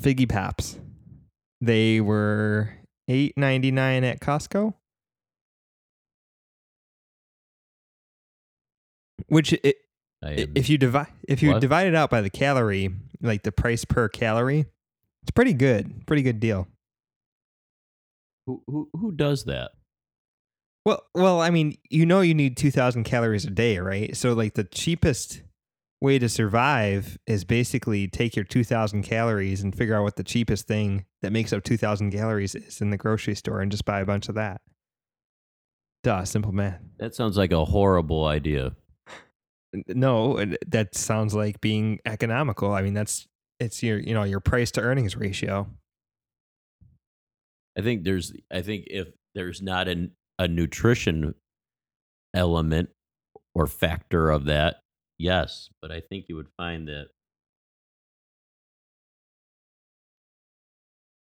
Figgy 0.00 0.28
Pops. 0.28 0.78
They 1.60 2.00
were 2.00 2.72
eight 3.08 3.36
ninety 3.36 3.72
nine 3.72 4.04
at 4.04 4.20
Costco. 4.20 4.74
Which 9.26 9.52
it, 9.52 9.78
I 10.22 10.28
I- 10.28 10.30
am, 10.34 10.52
if 10.54 10.70
you 10.70 10.78
divide 10.78 11.08
if 11.26 11.42
you 11.42 11.50
What? 11.50 11.60
divide 11.60 11.88
it 11.88 11.96
out 11.96 12.10
by 12.10 12.20
the 12.20 12.30
calorie, 12.30 12.90
like 13.20 13.42
the 13.42 13.50
price 13.50 13.84
per 13.84 14.08
calorie, 14.08 14.66
it's 15.22 15.32
pretty 15.34 15.52
good. 15.52 16.06
Pretty 16.06 16.22
good 16.22 16.38
deal. 16.38 16.68
who, 18.46 18.62
who 18.68 18.88
who 18.92 19.10
does 19.10 19.46
that? 19.46 19.72
Well, 20.86 21.02
well, 21.14 21.40
I 21.40 21.50
mean, 21.50 21.76
you 21.90 22.06
know, 22.06 22.20
you 22.20 22.34
need 22.34 22.56
two 22.56 22.70
thousand 22.70 23.04
calories 23.04 23.44
a 23.44 23.50
day, 23.50 23.78
right? 23.78 24.16
So, 24.16 24.32
like, 24.32 24.54
the 24.54 24.64
cheapest 24.64 25.42
way 26.00 26.18
to 26.18 26.28
survive 26.28 27.18
is 27.26 27.44
basically 27.44 28.08
take 28.08 28.34
your 28.34 28.44
two 28.44 28.64
thousand 28.64 29.02
calories 29.02 29.62
and 29.62 29.74
figure 29.74 29.94
out 29.94 30.04
what 30.04 30.16
the 30.16 30.24
cheapest 30.24 30.66
thing 30.66 31.04
that 31.22 31.32
makes 31.32 31.52
up 31.52 31.64
two 31.64 31.76
thousand 31.76 32.12
calories 32.12 32.54
is 32.54 32.80
in 32.80 32.90
the 32.90 32.96
grocery 32.96 33.34
store, 33.34 33.60
and 33.60 33.70
just 33.70 33.84
buy 33.84 34.00
a 34.00 34.06
bunch 34.06 34.28
of 34.28 34.34
that. 34.36 34.62
Duh, 36.02 36.24
simple 36.24 36.52
math. 36.52 36.80
That 36.98 37.14
sounds 37.14 37.36
like 37.36 37.52
a 37.52 37.64
horrible 37.66 38.24
idea. 38.24 38.74
No, 39.86 40.42
that 40.66 40.94
sounds 40.94 41.34
like 41.34 41.60
being 41.60 42.00
economical. 42.06 42.72
I 42.72 42.80
mean, 42.80 42.94
that's 42.94 43.28
it's 43.60 43.82
your 43.82 43.98
you 43.98 44.14
know 44.14 44.24
your 44.24 44.40
price 44.40 44.70
to 44.72 44.80
earnings 44.80 45.14
ratio. 45.14 45.68
I 47.78 47.82
think 47.82 48.04
there's 48.04 48.32
I 48.50 48.62
think 48.62 48.86
if 48.88 49.08
there's 49.34 49.62
not 49.62 49.86
an, 49.86 50.12
a 50.40 50.48
nutrition 50.48 51.34
element 52.34 52.88
or 53.54 53.66
factor 53.66 54.30
of 54.30 54.46
that, 54.46 54.76
yes, 55.18 55.68
but 55.82 55.92
I 55.92 56.00
think 56.00 56.24
you 56.28 56.36
would 56.36 56.48
find 56.56 56.88
that 56.88 57.08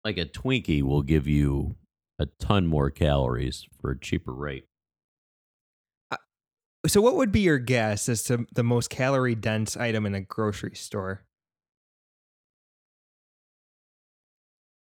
like 0.06 0.18
a 0.18 0.26
Twinkie 0.26 0.84
will 0.84 1.02
give 1.02 1.28
you 1.28 1.76
a 2.18 2.28
ton 2.40 2.66
more 2.66 2.90
calories 2.90 3.68
for 3.82 3.92
a 3.92 4.00
cheaper 4.00 4.32
rate. 4.32 4.68
Uh, 6.10 6.18
so, 6.88 7.02
what 7.02 7.18
would 7.18 7.34
be 7.34 7.42
your 7.42 7.60
guess 7.60 8.08
as 8.08 8.24
to 8.24 8.46
the 8.54 8.64
most 8.64 8.90
calorie 8.90 9.36
dense 9.36 9.76
item 9.76 10.06
in 10.06 10.16
a 10.16 10.22
grocery 10.22 10.76
store? 10.76 11.26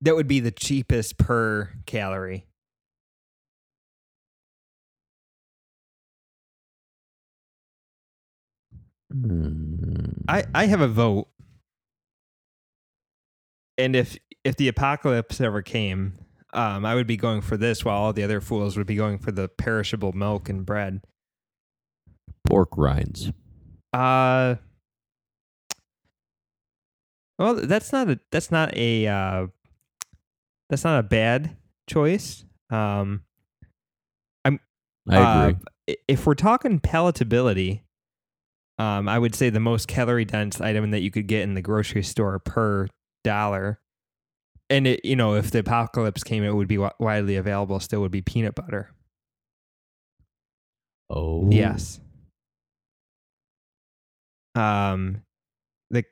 That 0.03 0.15
would 0.15 0.29
be 0.29 0.41
the 0.41 0.51
cheapest 0.51 1.17
per 1.17 1.71
calorie. 1.87 2.47
I, 10.29 10.45
I 10.55 10.67
have 10.67 10.81
a 10.81 10.89
vote. 10.89 11.29
And 13.79 13.95
if 13.97 14.17
if 14.45 14.57
the 14.57 14.69
apocalypse 14.69 15.41
ever 15.41 15.63
came, 15.63 16.15
um, 16.53 16.85
I 16.85 16.95
would 16.95 17.07
be 17.07 17.17
going 17.17 17.41
for 17.41 17.57
this 17.57 17.85
while 17.85 17.97
all 18.01 18.13
the 18.13 18.23
other 18.23 18.41
fools 18.41 18.77
would 18.77 18.87
be 18.87 18.97
going 18.97 19.19
for 19.19 19.33
the 19.33 19.49
perishable 19.49 20.13
milk 20.13 20.49
and 20.49 20.65
bread. 20.67 21.01
pork 22.47 22.71
rinds. 22.77 23.33
Uh 23.93 24.57
well, 27.39 27.55
that's 27.55 27.93
not 27.93 28.09
a 28.11 28.21
that's 28.31 28.51
not 28.51 28.77
a 28.77 29.07
uh, 29.07 29.47
that's 30.71 30.85
not 30.85 30.99
a 31.01 31.03
bad 31.03 31.57
choice. 31.89 32.45
Um, 32.71 33.23
I 35.07 35.19
uh, 35.19 35.49
agree. 35.49 35.61
i- 35.91 35.97
if 36.09 36.27
we're 36.27 36.35
talking 36.35 36.81
palatability, 36.81 37.83
um, 38.79 39.09
I 39.09 39.19
would 39.19 39.35
say 39.35 39.51
the 39.51 39.61
most 39.61 39.89
calorie 39.89 40.25
dense 40.25 40.61
item 40.61 40.91
that 40.91 41.01
you 41.01 41.11
could 41.11 41.27
get 41.27 41.43
in 41.43 41.55
the 41.55 41.63
grocery 41.63 42.03
store 42.03 42.39
per 42.39 42.89
dollar, 43.23 43.81
and 44.71 44.87
it 44.87 45.05
you 45.05 45.17
know 45.17 45.35
if 45.35 45.51
the 45.51 45.61
apocalypse 45.61 46.25
came, 46.25 46.43
it 46.45 46.55
would 46.55 46.69
be 46.69 46.77
wi- 46.77 46.95
widely 46.99 47.37
available. 47.37 47.81
Still, 47.81 48.01
would 48.01 48.11
be 48.11 48.23
peanut 48.23 48.55
butter. 48.55 48.91
oh, 51.11 51.49
Yes. 51.51 52.01
Um, 54.57 55.23
the 55.91 56.05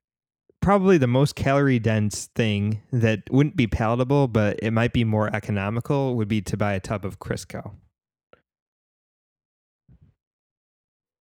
probably 0.61 0.99
the 0.99 1.07
most 1.07 1.37
calorie 1.37 1.78
dense 1.78 2.26
thing 2.35 2.83
that 2.92 3.23
wouldn't 3.31 3.57
be 3.57 3.66
palatable, 3.69 4.28
but 4.28 4.59
it 4.62 4.73
might 4.73 4.92
be 4.92 5.04
more 5.04 5.35
economical 5.35 6.16
would 6.16 6.28
be 6.28 6.42
to 6.42 6.57
buy 6.57 6.75
a 6.75 6.81
tub 6.81 7.04
of 7.04 7.19
Crisco. 7.19 7.73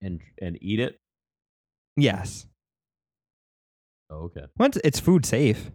and 0.02 0.20
and 0.42 0.58
eat 0.62 0.80
it. 0.80 1.00
Yes, 1.98 2.46
Oh, 4.10 4.26
okay. 4.26 4.46
once 4.58 4.78
it's 4.84 5.00
food 5.00 5.26
safe. 5.26 5.72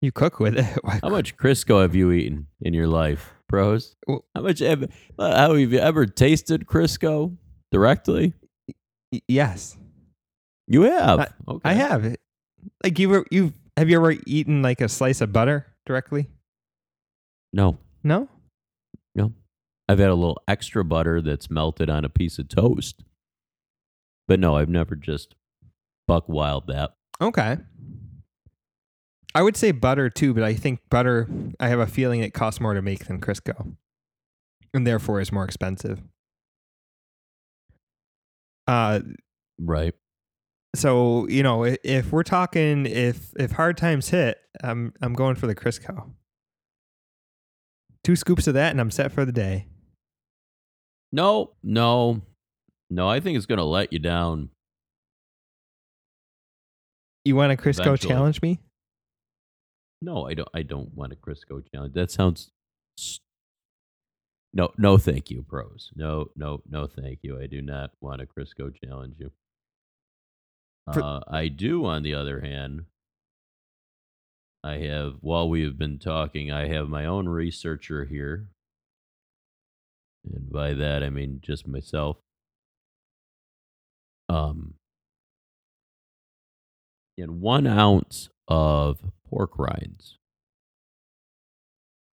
You 0.00 0.12
cook 0.12 0.38
with 0.40 0.56
it. 0.58 0.64
How 1.02 1.08
much 1.08 1.36
Crisco 1.36 1.80
have 1.82 1.94
you 1.94 2.12
eaten 2.12 2.46
in 2.60 2.74
your 2.74 2.86
life, 2.88 3.32
pros? 3.48 3.96
Well- 4.06 4.24
How 4.34 4.42
much 4.42 4.58
have, 4.60 4.82
uh, 5.18 5.36
how 5.36 5.54
have 5.54 5.72
you 5.72 5.78
ever 5.78 6.06
tasted 6.06 6.66
Crisco 6.66 7.36
directly? 7.72 8.34
Y- 9.12 9.20
Yes, 9.28 9.76
You 10.66 10.82
have. 10.82 11.20
I- 11.20 11.28
okay. 11.48 11.70
I 11.70 11.72
have. 11.74 12.16
Like 12.82 12.98
you 12.98 13.08
were, 13.08 13.26
you 13.30 13.52
have 13.76 13.88
you 13.90 13.96
ever 13.96 14.14
eaten 14.26 14.62
like 14.62 14.80
a 14.80 14.88
slice 14.88 15.20
of 15.20 15.32
butter 15.32 15.66
directly? 15.86 16.28
No. 17.52 17.78
No, 18.02 18.28
No. 19.14 19.32
I've 19.88 19.98
had 19.98 20.08
a 20.08 20.14
little 20.14 20.40
extra 20.48 20.84
butter 20.84 21.20
that's 21.20 21.50
melted 21.50 21.90
on 21.90 22.04
a 22.04 22.08
piece 22.08 22.38
of 22.38 22.48
toast. 22.48 23.04
But 24.26 24.40
no, 24.40 24.56
I've 24.56 24.68
never 24.70 24.96
just 24.96 25.34
buck 26.08 26.28
wild 26.28 26.66
that. 26.68 26.94
Okay. 27.20 27.58
I 29.34 29.42
would 29.42 29.56
say 29.56 29.72
butter 29.72 30.08
too, 30.08 30.32
but 30.32 30.42
I 30.42 30.54
think 30.54 30.80
butter, 30.90 31.28
I 31.60 31.68
have 31.68 31.80
a 31.80 31.86
feeling 31.86 32.20
it 32.20 32.32
costs 32.32 32.60
more 32.60 32.72
to 32.72 32.80
make 32.82 33.06
than 33.06 33.20
Crisco 33.20 33.74
and 34.72 34.86
therefore 34.86 35.20
is 35.20 35.32
more 35.32 35.44
expensive. 35.44 36.00
Uh, 38.66 39.00
Right. 39.58 39.94
so, 40.74 41.28
you 41.28 41.42
know, 41.42 41.64
if 41.64 42.10
we're 42.10 42.22
talking, 42.22 42.86
if, 42.86 43.32
if 43.38 43.52
hard 43.52 43.76
times 43.76 44.08
hit, 44.08 44.38
I'm, 44.62 44.92
I'm 45.02 45.12
going 45.12 45.36
for 45.36 45.46
the 45.46 45.54
Crisco. 45.54 46.10
Two 48.02 48.16
scoops 48.16 48.46
of 48.46 48.54
that 48.54 48.70
and 48.70 48.80
I'm 48.80 48.90
set 48.90 49.12
for 49.12 49.24
the 49.24 49.32
day. 49.32 49.66
No, 51.14 51.52
no, 51.62 52.22
no. 52.90 53.08
I 53.08 53.20
think 53.20 53.36
it's 53.36 53.46
going 53.46 53.58
to 53.58 53.64
let 53.64 53.92
you 53.92 54.00
down. 54.00 54.50
You 57.24 57.36
want 57.36 57.52
a 57.52 57.56
Crisco 57.56 57.86
Eventually. 57.86 58.12
challenge 58.12 58.42
me? 58.42 58.58
No, 60.02 60.26
I 60.26 60.34
don't. 60.34 60.48
I 60.52 60.62
don't 60.62 60.92
want 60.92 61.12
a 61.12 61.16
Crisco 61.16 61.62
challenge. 61.72 61.94
That 61.94 62.10
sounds. 62.10 62.50
No, 64.52 64.72
no, 64.76 64.98
thank 64.98 65.30
you, 65.30 65.44
pros. 65.48 65.92
No, 65.94 66.30
no, 66.34 66.62
no, 66.68 66.88
thank 66.88 67.20
you. 67.22 67.40
I 67.40 67.46
do 67.46 67.62
not 67.62 67.92
want 68.00 68.20
a 68.20 68.26
Crisco 68.26 68.74
challenge 68.84 69.14
you. 69.18 69.30
Uh, 70.88 71.20
I 71.28 71.46
do, 71.46 71.86
on 71.86 72.02
the 72.02 72.14
other 72.14 72.40
hand, 72.40 72.86
I 74.64 74.78
have 74.78 75.18
while 75.20 75.48
we 75.48 75.62
have 75.62 75.78
been 75.78 76.00
talking, 76.00 76.50
I 76.50 76.66
have 76.66 76.88
my 76.88 77.06
own 77.06 77.28
researcher 77.28 78.04
here. 78.04 78.48
And 80.32 80.50
by 80.50 80.74
that 80.74 81.02
I 81.02 81.10
mean 81.10 81.40
just 81.42 81.66
myself. 81.66 82.16
Um 84.28 84.74
and 87.16 87.40
one 87.40 87.66
ounce 87.66 88.28
of 88.48 88.98
pork 89.28 89.58
rinds, 89.58 90.18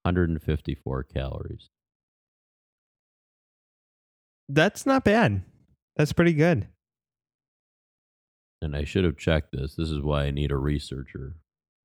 154 0.04 1.04
calories. 1.04 1.70
That's 4.48 4.86
not 4.86 5.04
bad. 5.04 5.44
That's 5.96 6.14
pretty 6.14 6.34
good. 6.34 6.68
And 8.62 8.76
I 8.76 8.84
should 8.84 9.06
have 9.06 9.18
checked 9.18 9.52
this. 9.52 9.76
This 9.76 9.90
is 9.90 10.02
why 10.02 10.26
I 10.26 10.32
need 10.32 10.52
a 10.52 10.58
researcher. 10.58 11.36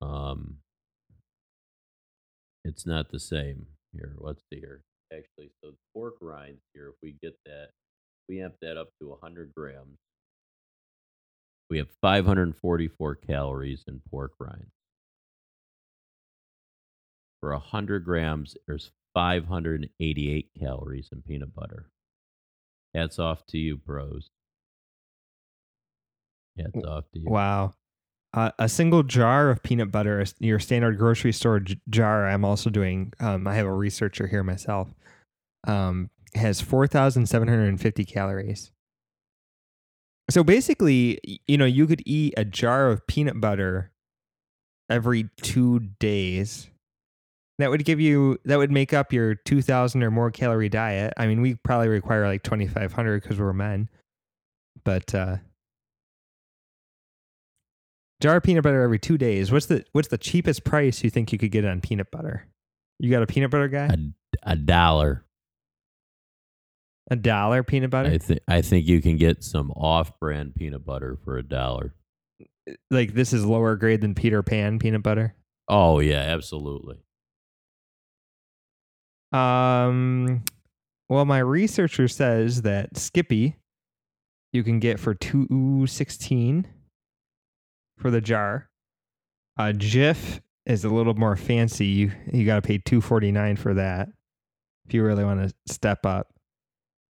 Um, 0.01 0.57
it's 2.63 2.85
not 2.85 3.09
the 3.09 3.19
same 3.19 3.67
here. 3.93 4.15
Let's 4.19 4.43
see 4.51 4.59
here. 4.59 4.81
Actually, 5.13 5.51
so 5.63 5.71
pork 5.93 6.15
rinds 6.21 6.61
here, 6.73 6.89
if 6.89 6.95
we 7.01 7.15
get 7.21 7.37
that, 7.45 7.69
we 8.27 8.41
amp 8.41 8.55
that 8.61 8.77
up 8.77 8.89
to 8.99 9.09
100 9.09 9.53
grams. 9.55 9.97
We 11.69 11.77
have 11.77 11.89
544 12.01 13.15
calories 13.15 13.83
in 13.87 14.01
pork 14.09 14.33
rinds. 14.39 14.71
For 17.39 17.51
100 17.51 18.03
grams, 18.03 18.57
there's 18.67 18.91
588 19.13 20.49
calories 20.59 21.09
in 21.11 21.21
peanut 21.21 21.53
butter. 21.53 21.89
Hats 22.93 23.19
off 23.19 23.45
to 23.47 23.57
you, 23.57 23.77
bros. 23.77 24.29
Hats 26.57 26.83
off 26.85 27.05
to 27.13 27.19
you. 27.19 27.29
Wow. 27.29 27.73
A 28.59 28.69
single 28.69 29.03
jar 29.03 29.49
of 29.49 29.63
peanut 29.63 29.91
butter, 29.91 30.23
your 30.39 30.59
standard 30.59 30.97
grocery 30.97 31.31
store 31.31 31.59
j- 31.59 31.79
jar. 31.89 32.27
I'm 32.27 32.45
also 32.45 32.69
doing. 32.69 33.11
Um, 33.19 33.47
I 33.47 33.55
have 33.55 33.65
a 33.65 33.73
researcher 33.73 34.27
here 34.27 34.43
myself. 34.43 34.93
Um, 35.65 36.09
has 36.35 36.61
four 36.61 36.85
thousand 36.87 37.25
seven 37.27 37.47
hundred 37.47 37.69
and 37.69 37.81
fifty 37.81 38.05
calories. 38.05 38.69
So 40.29 40.43
basically, 40.43 41.41
you 41.47 41.57
know, 41.57 41.65
you 41.65 41.87
could 41.87 42.03
eat 42.05 42.33
a 42.37 42.45
jar 42.45 42.91
of 42.91 43.07
peanut 43.07 43.41
butter 43.41 43.91
every 44.89 45.29
two 45.41 45.79
days. 45.99 46.69
That 47.59 47.71
would 47.71 47.85
give 47.85 47.99
you. 47.99 48.37
That 48.45 48.57
would 48.57 48.71
make 48.71 48.93
up 48.93 49.11
your 49.11 49.33
two 49.33 49.61
thousand 49.63 50.03
or 50.03 50.11
more 50.11 50.31
calorie 50.31 50.69
diet. 50.69 51.13
I 51.17 51.27
mean, 51.27 51.41
we 51.41 51.55
probably 51.55 51.87
require 51.87 52.27
like 52.27 52.43
twenty 52.43 52.67
five 52.67 52.93
hundred 52.93 53.23
because 53.23 53.39
we're 53.39 53.53
men, 53.53 53.89
but. 54.83 55.15
uh 55.15 55.37
jar 58.21 58.37
of 58.37 58.43
peanut 58.43 58.63
butter 58.63 58.81
every 58.81 58.99
two 58.99 59.17
days. 59.17 59.51
What's 59.51 59.67
the 59.67 59.85
what's 59.91 60.07
the 60.07 60.17
cheapest 60.17 60.63
price 60.63 61.03
you 61.03 61.09
think 61.09 61.31
you 61.31 61.37
could 61.37 61.51
get 61.51 61.65
on 61.65 61.81
peanut 61.81 62.11
butter? 62.11 62.47
You 62.99 63.11
got 63.11 63.23
a 63.23 63.27
peanut 63.27 63.51
butter 63.51 63.67
guy? 63.67 63.85
A, 63.85 64.51
a 64.51 64.55
dollar. 64.55 65.25
A 67.09 67.15
dollar 67.15 67.63
peanut 67.63 67.89
butter? 67.89 68.09
I 68.09 68.17
think 68.17 68.39
I 68.47 68.61
think 68.61 68.87
you 68.87 69.01
can 69.01 69.17
get 69.17 69.43
some 69.43 69.71
off-brand 69.71 70.55
peanut 70.55 70.85
butter 70.85 71.17
for 71.23 71.37
a 71.37 71.43
dollar. 71.43 71.93
like 72.91 73.13
this 73.13 73.33
is 73.33 73.45
lower 73.45 73.75
grade 73.75 74.01
than 74.01 74.15
Peter 74.15 74.43
Pan 74.43 74.79
peanut 74.79 75.03
butter. 75.03 75.35
Oh 75.69 75.99
yeah, 75.99 76.21
absolutely. 76.21 76.97
Um, 79.31 80.43
well, 81.09 81.25
my 81.25 81.39
researcher 81.39 82.07
says 82.07 82.61
that 82.63 82.97
Skippy 82.97 83.57
you 84.53 84.63
can 84.63 84.79
get 84.79 84.99
for 84.99 85.13
two 85.13 85.85
sixteen 85.87 86.67
for 87.97 88.11
the 88.11 88.21
jar. 88.21 88.69
Uh, 89.57 89.73
Jif 89.75 90.39
is 90.65 90.83
a 90.83 90.89
little 90.89 91.15
more 91.15 91.35
fancy. 91.35 91.85
You 91.85 92.11
you 92.31 92.45
got 92.45 92.55
to 92.55 92.61
pay 92.61 92.77
two 92.77 93.01
forty 93.01 93.31
nine 93.31 93.55
for 93.55 93.73
that 93.73 94.09
if 94.85 94.93
you 94.93 95.03
really 95.03 95.23
want 95.23 95.47
to 95.47 95.53
step 95.71 96.05
up. 96.05 96.33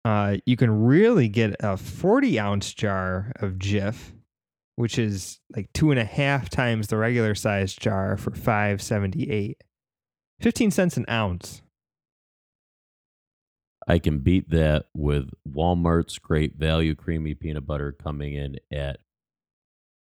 Uh, 0.05 0.37
you 0.45 0.55
can 0.55 0.85
really 0.85 1.27
get 1.27 1.55
a 1.59 1.75
forty 1.75 2.39
ounce 2.39 2.73
jar 2.73 3.31
of 3.39 3.53
Jif, 3.53 4.11
which 4.75 4.97
is 4.99 5.39
like 5.55 5.71
two 5.73 5.91
and 5.91 5.99
a 5.99 6.05
half 6.05 6.49
times 6.49 6.87
the 6.87 6.97
regular 6.97 7.35
size 7.35 7.73
jar 7.73 8.15
for 8.17 8.31
five 8.31 8.81
seventy 8.81 9.29
eight. 9.29 9.63
Fifteen 10.39 10.71
cents 10.71 10.97
an 10.97 11.05
ounce. 11.09 11.61
I 13.89 13.99
can 13.99 14.19
beat 14.19 14.49
that 14.49 14.87
with 14.93 15.29
Walmart's 15.49 16.19
great 16.19 16.55
value 16.57 16.93
creamy 16.93 17.33
peanut 17.35 17.65
butter 17.65 17.93
coming 17.93 18.33
in 18.33 18.57
at 18.71 18.99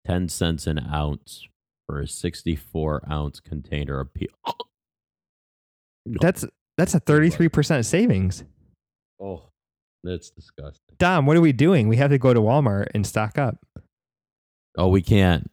10 0.06 0.30
cents 0.30 0.68
an 0.68 0.80
ounce 0.80 1.48
for 1.88 2.00
a 2.00 2.08
64 2.08 3.04
ounce 3.10 3.40
container 3.40 4.00
of 4.00 4.14
pe- 4.14 4.28
That's 6.06 6.46
that's 6.78 6.94
a 6.94 7.00
thirty 7.00 7.30
three 7.30 7.50
percent 7.50 7.86
savings. 7.86 8.44
Oh, 9.20 9.50
that's 10.04 10.30
disgusting. 10.30 10.96
Dom, 11.00 11.26
what 11.26 11.36
are 11.38 11.42
we 11.42 11.52
doing? 11.52 11.88
We 11.88 11.98
have 11.98 12.12
to 12.12 12.18
go 12.18 12.34
to 12.34 12.42
Walmart 12.42 12.88
and 12.94 13.08
stock 13.08 13.38
up. 13.38 13.58
Oh, 14.78 14.90
we 14.90 15.02
can't. 15.02 15.50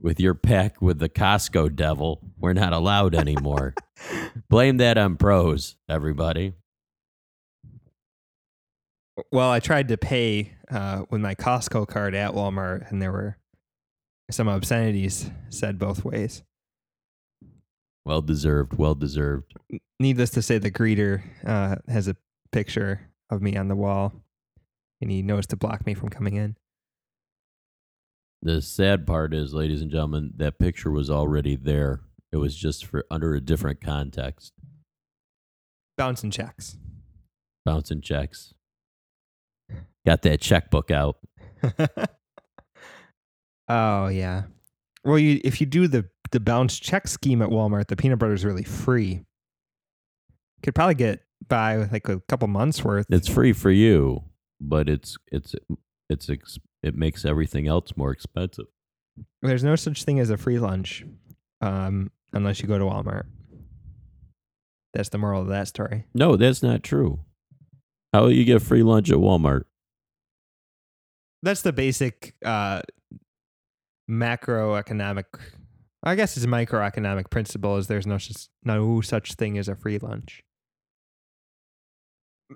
With 0.00 0.18
your 0.18 0.34
pack 0.34 0.80
with 0.80 0.98
the 0.98 1.08
Costco 1.08 1.76
devil, 1.76 2.20
we're 2.38 2.54
not 2.54 2.72
allowed 2.72 3.14
anymore. 3.14 3.74
Blame 4.48 4.78
that 4.78 4.96
on 4.96 5.16
pros, 5.16 5.76
everybody. 5.88 6.54
Well, 9.30 9.50
I 9.50 9.60
tried 9.60 9.88
to 9.88 9.98
pay 9.98 10.54
uh, 10.70 11.04
with 11.10 11.20
my 11.20 11.34
Costco 11.34 11.86
card 11.86 12.14
at 12.14 12.32
Walmart, 12.32 12.90
and 12.90 13.02
there 13.02 13.12
were 13.12 13.36
some 14.32 14.48
obscenities 14.48 15.30
said 15.50 15.78
both 15.78 16.04
ways. 16.04 16.42
Well 18.04 18.22
deserved. 18.22 18.74
Well 18.74 18.94
deserved. 18.94 19.54
Needless 20.00 20.30
to 20.30 20.42
say, 20.42 20.58
the 20.58 20.70
greeter 20.70 21.22
uh, 21.46 21.76
has 21.88 22.08
a 22.08 22.16
picture 22.50 23.08
of 23.30 23.42
me 23.42 23.56
on 23.56 23.68
the 23.68 23.76
wall, 23.76 24.12
and 25.00 25.10
he 25.10 25.22
knows 25.22 25.46
to 25.48 25.56
block 25.56 25.86
me 25.86 25.94
from 25.94 26.08
coming 26.08 26.34
in. 26.36 26.56
The 28.42 28.60
sad 28.60 29.06
part 29.06 29.32
is, 29.32 29.54
ladies 29.54 29.82
and 29.82 29.90
gentlemen, 29.90 30.32
that 30.36 30.58
picture 30.58 30.90
was 30.90 31.08
already 31.08 31.54
there. 31.54 32.00
It 32.32 32.38
was 32.38 32.56
just 32.56 32.86
for 32.86 33.04
under 33.08 33.34
a 33.34 33.40
different 33.40 33.80
context. 33.80 34.52
Bouncing 35.96 36.32
checks. 36.32 36.76
Bouncing 37.64 38.00
checks. 38.00 38.52
Got 40.04 40.22
that 40.22 40.40
checkbook 40.40 40.90
out. 40.90 41.18
oh 43.72 44.08
yeah. 44.08 44.42
Well, 45.04 45.18
you 45.18 45.40
if 45.42 45.60
you 45.60 45.66
do 45.66 45.88
the 45.88 46.06
the 46.30 46.40
bounce 46.40 46.78
check 46.78 47.08
scheme 47.08 47.42
at 47.42 47.48
Walmart, 47.48 47.88
the 47.88 47.96
peanut 47.96 48.18
butter 48.18 48.32
is 48.32 48.44
really 48.44 48.62
free. 48.62 49.24
Could 50.62 50.74
probably 50.74 50.94
get 50.94 51.20
by 51.48 51.78
with 51.78 51.92
like 51.92 52.08
a 52.08 52.20
couple 52.28 52.48
months 52.48 52.84
worth. 52.84 53.06
It's 53.10 53.28
free 53.28 53.52
for 53.52 53.70
you, 53.70 54.24
but 54.60 54.88
it's 54.88 55.16
it's 55.30 55.54
it's 56.08 56.30
ex- 56.30 56.58
it 56.82 56.94
makes 56.94 57.24
everything 57.24 57.66
else 57.66 57.96
more 57.96 58.12
expensive. 58.12 58.66
There's 59.42 59.64
no 59.64 59.76
such 59.76 60.04
thing 60.04 60.20
as 60.20 60.30
a 60.30 60.36
free 60.36 60.58
lunch, 60.58 61.04
um, 61.60 62.10
unless 62.32 62.60
you 62.60 62.68
go 62.68 62.78
to 62.78 62.84
Walmart. 62.84 63.24
That's 64.94 65.08
the 65.08 65.18
moral 65.18 65.42
of 65.42 65.48
that 65.48 65.68
story. 65.68 66.06
No, 66.14 66.36
that's 66.36 66.62
not 66.62 66.82
true. 66.82 67.20
How 68.12 68.22
will 68.22 68.32
you 68.32 68.44
get 68.44 68.62
free 68.62 68.82
lunch 68.82 69.10
at 69.10 69.16
Walmart? 69.16 69.64
That's 71.42 71.62
the 71.62 71.72
basic 71.72 72.34
uh, 72.44 72.82
macroeconomic. 74.12 75.24
I 76.04 76.14
guess 76.14 76.36
it's 76.36 76.44
a 76.44 76.48
microeconomic 76.48 77.30
principle. 77.30 77.76
Is 77.78 77.86
there's 77.86 78.06
no 78.06 78.18
such 78.18 78.48
no 78.64 79.00
such 79.00 79.34
thing 79.34 79.56
as 79.58 79.68
a 79.68 79.74
free 79.76 79.98
lunch. 79.98 80.42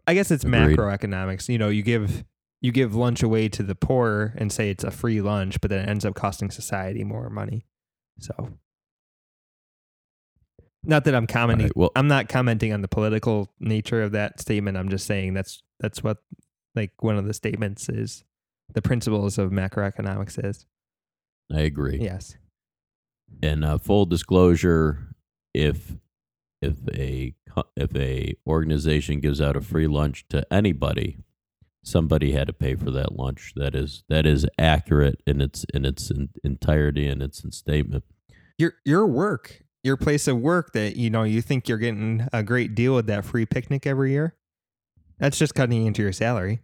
I 0.06 0.14
guess 0.14 0.30
it's 0.30 0.44
Agreed. 0.44 0.76
macroeconomics. 0.76 1.48
You 1.48 1.58
know, 1.58 1.68
you 1.68 1.82
give 1.82 2.24
you 2.60 2.72
give 2.72 2.94
lunch 2.94 3.22
away 3.22 3.48
to 3.50 3.62
the 3.62 3.74
poor 3.74 4.34
and 4.36 4.52
say 4.52 4.70
it's 4.70 4.84
a 4.84 4.90
free 4.90 5.20
lunch, 5.20 5.60
but 5.60 5.70
then 5.70 5.80
it 5.84 5.88
ends 5.88 6.04
up 6.04 6.14
costing 6.14 6.50
society 6.50 7.04
more 7.04 7.30
money. 7.30 7.66
So, 8.18 8.58
not 10.82 11.04
that 11.04 11.14
I'm 11.14 11.26
commenting. 11.26 11.66
right, 11.66 11.76
well- 11.76 11.92
I'm 11.96 12.08
not 12.08 12.28
commenting 12.28 12.72
on 12.72 12.82
the 12.82 12.88
political 12.88 13.52
nature 13.60 14.02
of 14.02 14.12
that 14.12 14.40
statement. 14.40 14.76
I'm 14.76 14.88
just 14.88 15.06
saying 15.06 15.34
that's 15.34 15.62
that's 15.80 16.02
what 16.02 16.18
like 16.74 16.92
one 17.02 17.16
of 17.16 17.26
the 17.26 17.34
statements 17.34 17.88
is. 17.88 18.24
The 18.74 18.82
principles 18.82 19.38
of 19.38 19.50
macroeconomics 19.52 20.44
is 20.44 20.66
I 21.52 21.60
agree. 21.60 21.98
yes. 22.00 22.36
And 23.42 23.64
uh, 23.64 23.78
full 23.78 24.06
disclosure, 24.06 25.14
if 25.52 25.96
if 26.62 26.76
a 26.94 27.34
if 27.76 27.94
a 27.96 28.34
organization 28.46 29.20
gives 29.20 29.40
out 29.40 29.56
a 29.56 29.60
free 29.60 29.86
lunch 29.86 30.26
to 30.28 30.46
anybody, 30.52 31.18
somebody 31.82 32.32
had 32.32 32.46
to 32.48 32.52
pay 32.52 32.74
for 32.74 32.90
that 32.90 33.16
lunch. 33.16 33.52
That 33.56 33.74
is 33.74 34.04
that 34.08 34.26
is 34.26 34.46
accurate 34.58 35.22
in 35.26 35.40
its 35.40 35.64
in 35.72 35.84
its 35.84 36.10
en- 36.10 36.30
entirety 36.44 37.06
and 37.06 37.22
its 37.22 37.42
statement. 37.56 38.04
Your 38.58 38.74
your 38.84 39.06
work, 39.06 39.62
your 39.82 39.96
place 39.96 40.28
of 40.28 40.38
work 40.38 40.72
that 40.72 40.96
you 40.96 41.10
know 41.10 41.22
you 41.22 41.42
think 41.42 41.68
you're 41.68 41.78
getting 41.78 42.28
a 42.32 42.42
great 42.42 42.74
deal 42.74 42.94
with 42.94 43.06
that 43.06 43.24
free 43.24 43.46
picnic 43.46 43.86
every 43.86 44.12
year. 44.12 44.34
That's 45.18 45.38
just 45.38 45.54
cutting 45.54 45.86
into 45.86 46.02
your 46.02 46.12
salary. 46.12 46.60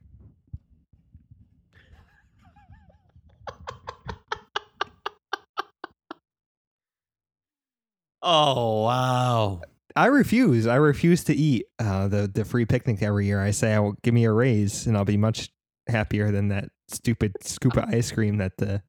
Oh 8.23 8.85
wow. 8.85 9.61
I 9.95 10.07
refuse. 10.07 10.67
I 10.67 10.77
refuse 10.77 11.25
to 11.25 11.35
eat 11.35 11.67
uh, 11.79 12.09
the 12.09 12.31
the 12.33 12.45
free 12.45 12.65
picnic 12.65 13.03
every 13.03 13.27
year. 13.27 13.41
I 13.41 13.51
say, 13.51 13.75
I 13.75 13.81
will 13.81 13.97
give 14.03 14.15
me 14.15 14.25
a 14.25 14.33
raise, 14.33 14.87
and 14.87 14.97
I'll 14.97 15.05
be 15.05 15.17
much 15.17 15.51
happier 15.89 16.31
than 16.31 16.49
that 16.49 16.71
stupid 16.89 17.33
scoop 17.43 17.77
of 17.77 17.85
ice 17.85 18.13
cream 18.13 18.39
that 18.39 18.57
the 18.59 18.83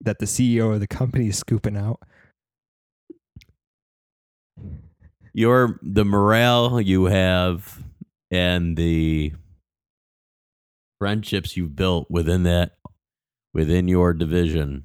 that 0.00 0.18
the 0.18 0.26
CEO 0.26 0.72
of 0.72 0.80
the 0.80 0.86
company 0.86 1.28
is 1.28 1.38
scooping 1.38 1.76
out. 1.76 2.00
Your 5.32 5.78
the 5.82 6.04
morale 6.04 6.80
you 6.80 7.04
have 7.04 7.82
and 8.30 8.76
the 8.76 9.32
friendships 10.98 11.56
you've 11.56 11.76
built 11.76 12.10
within 12.10 12.42
that 12.44 12.72
within 13.54 13.88
your 13.88 14.12
division 14.12 14.84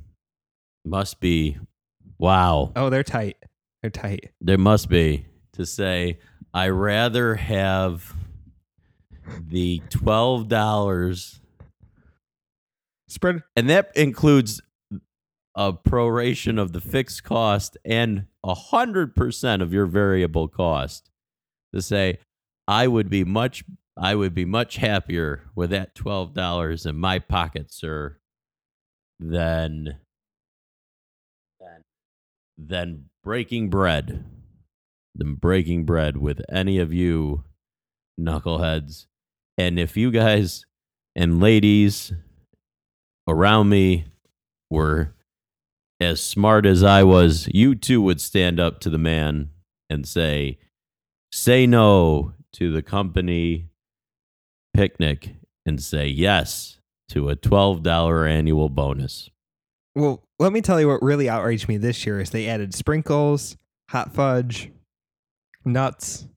must 0.85 1.19
be 1.19 1.57
wow. 2.17 2.71
Oh, 2.75 2.89
they're 2.89 3.03
tight. 3.03 3.37
They're 3.81 3.89
tight. 3.91 4.31
There 4.41 4.57
must 4.57 4.89
be 4.89 5.25
to 5.53 5.65
say 5.65 6.19
I 6.53 6.69
rather 6.69 7.35
have 7.35 8.13
the 9.47 9.81
twelve 9.89 10.47
dollars 10.47 11.39
Spread. 13.07 13.43
and 13.55 13.69
that 13.69 13.91
includes 13.95 14.61
a 15.55 15.71
proration 15.73 16.59
of 16.59 16.73
the 16.73 16.81
fixed 16.81 17.23
cost 17.23 17.77
and 17.85 18.25
a 18.43 18.53
hundred 18.53 19.15
percent 19.15 19.61
of 19.61 19.71
your 19.73 19.85
variable 19.85 20.47
cost 20.47 21.09
to 21.73 21.81
say 21.81 22.19
I 22.67 22.87
would 22.87 23.09
be 23.09 23.23
much 23.23 23.63
I 23.97 24.15
would 24.15 24.33
be 24.33 24.45
much 24.45 24.77
happier 24.77 25.43
with 25.55 25.69
that 25.69 25.95
twelve 25.95 26.33
dollars 26.33 26.85
in 26.85 26.97
my 26.97 27.19
pocket, 27.19 27.71
sir, 27.71 28.17
than 29.19 29.85
than 29.89 29.97
than 32.57 33.05
breaking 33.23 33.69
bread. 33.69 34.23
Than 35.13 35.35
breaking 35.35 35.85
bread 35.85 36.17
with 36.17 36.41
any 36.51 36.77
of 36.79 36.93
you 36.93 37.43
knuckleheads. 38.19 39.05
And 39.57 39.79
if 39.79 39.95
you 39.95 40.11
guys 40.11 40.65
and 41.15 41.39
ladies 41.39 42.11
around 43.27 43.69
me 43.69 44.05
were 44.69 45.15
as 45.99 46.21
smart 46.21 46.65
as 46.65 46.83
I 46.83 47.03
was, 47.03 47.47
you 47.53 47.75
too 47.75 48.01
would 48.01 48.19
stand 48.19 48.59
up 48.59 48.79
to 48.81 48.89
the 48.89 48.97
man 48.97 49.51
and 49.89 50.05
say, 50.05 50.57
say 51.31 51.65
no 51.65 52.33
to 52.53 52.71
the 52.71 52.81
company 52.81 53.69
picnic 54.73 55.35
and 55.65 55.81
say 55.81 56.07
yes 56.07 56.79
to 57.09 57.29
a 57.29 57.35
$12 57.35 58.29
annual 58.29 58.67
bonus. 58.67 59.29
Well, 59.95 60.24
let 60.39 60.51
me 60.51 60.61
tell 60.61 60.79
you 60.79 60.87
what 60.87 61.01
really 61.01 61.29
outraged 61.29 61.67
me 61.67 61.77
this 61.77 62.05
year 62.05 62.19
is 62.19 62.29
they 62.29 62.47
added 62.47 62.73
sprinkles, 62.73 63.57
hot 63.89 64.13
fudge, 64.13 64.71
nuts. 65.63 66.27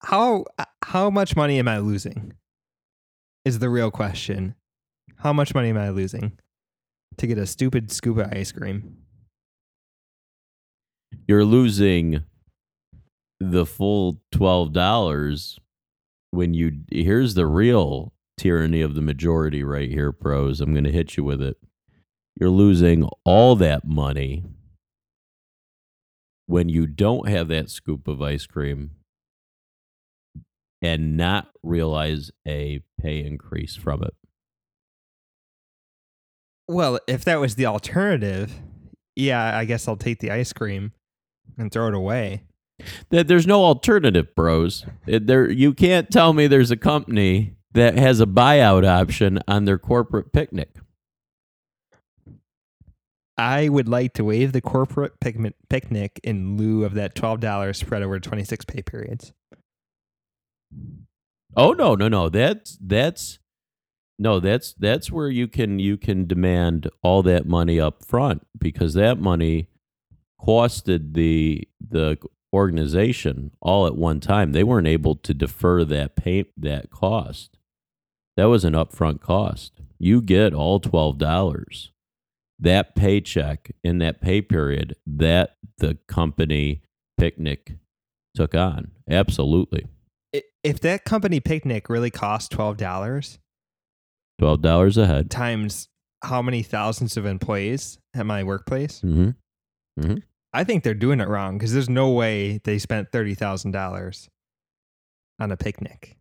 How 0.00 0.44
uh, 0.58 0.64
how 0.84 1.10
much 1.10 1.36
money 1.36 1.58
am 1.58 1.68
I 1.68 1.78
losing? 1.78 2.32
Is 3.44 3.58
the 3.58 3.68
real 3.68 3.90
question. 3.90 4.54
How 5.16 5.32
much 5.32 5.54
money 5.54 5.70
am 5.70 5.78
I 5.78 5.90
losing 5.90 6.38
to 7.16 7.26
get 7.26 7.38
a 7.38 7.46
stupid 7.46 7.90
scoop 7.90 8.18
of 8.18 8.32
ice 8.32 8.52
cream? 8.52 8.98
You're 11.26 11.44
losing 11.44 12.24
the 13.40 13.66
full 13.66 14.20
$12 14.32 15.58
when 16.30 16.54
you 16.54 16.72
here's 16.90 17.34
the 17.34 17.46
real 17.46 18.12
tyranny 18.36 18.80
of 18.80 18.94
the 18.94 19.02
majority 19.02 19.64
right 19.64 19.90
here 19.90 20.12
pros. 20.12 20.60
I'm 20.60 20.72
going 20.72 20.84
to 20.84 20.92
hit 20.92 21.16
you 21.16 21.24
with 21.24 21.42
it. 21.42 21.56
You're 22.38 22.50
losing 22.50 23.08
all 23.24 23.56
that 23.56 23.84
money 23.84 24.44
when 26.46 26.68
you 26.68 26.86
don't 26.86 27.28
have 27.28 27.48
that 27.48 27.68
scoop 27.68 28.06
of 28.06 28.22
ice 28.22 28.46
cream 28.46 28.92
and 30.80 31.16
not 31.16 31.48
realize 31.64 32.30
a 32.46 32.80
pay 33.00 33.24
increase 33.24 33.74
from 33.74 34.04
it. 34.04 34.14
Well, 36.68 37.00
if 37.08 37.24
that 37.24 37.40
was 37.40 37.56
the 37.56 37.66
alternative, 37.66 38.52
yeah, 39.16 39.56
I 39.58 39.64
guess 39.64 39.88
I'll 39.88 39.96
take 39.96 40.20
the 40.20 40.30
ice 40.30 40.52
cream 40.52 40.92
and 41.56 41.72
throw 41.72 41.88
it 41.88 41.94
away. 41.94 42.44
There's 43.10 43.46
no 43.48 43.64
alternative, 43.64 44.32
bros. 44.36 44.84
Uh, 45.12 45.18
there, 45.20 45.50
you 45.50 45.74
can't 45.74 46.08
tell 46.10 46.32
me 46.32 46.46
there's 46.46 46.70
a 46.70 46.76
company 46.76 47.56
that 47.72 47.98
has 47.98 48.20
a 48.20 48.26
buyout 48.26 48.86
option 48.86 49.40
on 49.48 49.64
their 49.64 49.78
corporate 49.78 50.32
picnic. 50.32 50.76
I 53.38 53.68
would 53.68 53.88
like 53.88 54.14
to 54.14 54.24
waive 54.24 54.52
the 54.52 54.60
corporate 54.60 55.20
picnic 55.20 55.54
picnic 55.70 56.20
in 56.24 56.56
lieu 56.56 56.84
of 56.84 56.94
that 56.94 57.14
twelve 57.14 57.40
dollars 57.40 57.78
spread 57.78 58.02
over 58.02 58.18
twenty 58.18 58.44
six 58.44 58.64
pay 58.64 58.82
periods. 58.82 59.32
Oh 61.56 61.72
no, 61.72 61.94
no, 61.94 62.08
no. 62.08 62.28
That's 62.28 62.76
that's 62.80 63.38
no, 64.18 64.40
that's 64.40 64.72
that's 64.72 65.12
where 65.12 65.28
you 65.28 65.46
can 65.46 65.78
you 65.78 65.96
can 65.96 66.26
demand 66.26 66.90
all 67.02 67.22
that 67.22 67.46
money 67.46 67.78
up 67.78 68.04
front 68.04 68.44
because 68.58 68.94
that 68.94 69.20
money 69.20 69.68
costed 70.40 71.14
the 71.14 71.68
the 71.80 72.18
organization 72.52 73.52
all 73.60 73.86
at 73.86 73.96
one 73.96 74.18
time. 74.18 74.52
They 74.52 74.64
weren't 74.64 74.88
able 74.88 75.14
to 75.14 75.32
defer 75.32 75.84
that 75.84 76.16
pay 76.16 76.46
that 76.56 76.90
cost. 76.90 77.56
That 78.36 78.46
was 78.46 78.64
an 78.64 78.74
upfront 78.74 79.20
cost. 79.20 79.80
You 79.98 80.20
get 80.20 80.52
all 80.52 80.80
twelve 80.80 81.18
dollars. 81.18 81.92
That 82.60 82.94
paycheck 82.96 83.70
in 83.84 83.98
that 83.98 84.20
pay 84.20 84.42
period 84.42 84.96
that 85.06 85.56
the 85.78 85.96
company 86.08 86.82
picnic 87.16 87.76
took 88.34 88.54
on. 88.54 88.90
Absolutely. 89.08 89.86
If 90.64 90.80
that 90.80 91.04
company 91.04 91.40
picnic 91.40 91.88
really 91.88 92.10
cost 92.10 92.50
twelve 92.50 92.76
dollars 92.76 93.38
Twelve 94.38 94.60
dollars 94.60 94.96
a 94.98 95.06
head. 95.06 95.30
times 95.30 95.88
how 96.22 96.42
many 96.42 96.62
thousands 96.62 97.16
of 97.16 97.26
employees 97.26 97.98
at 98.14 98.26
my 98.26 98.42
workplace, 98.42 99.00
Mm-hmm. 99.02 100.16
I 100.52 100.64
think 100.64 100.84
they're 100.84 100.94
doing 100.94 101.20
it 101.20 101.28
wrong 101.28 101.58
because 101.58 101.72
there's 101.72 101.88
no 101.88 102.10
way 102.10 102.60
they 102.64 102.78
spent 102.78 103.10
thirty 103.12 103.34
thousand 103.34 103.72
dollars 103.72 104.28
on 105.40 105.50
a 105.52 105.56
picnic. 105.56 106.17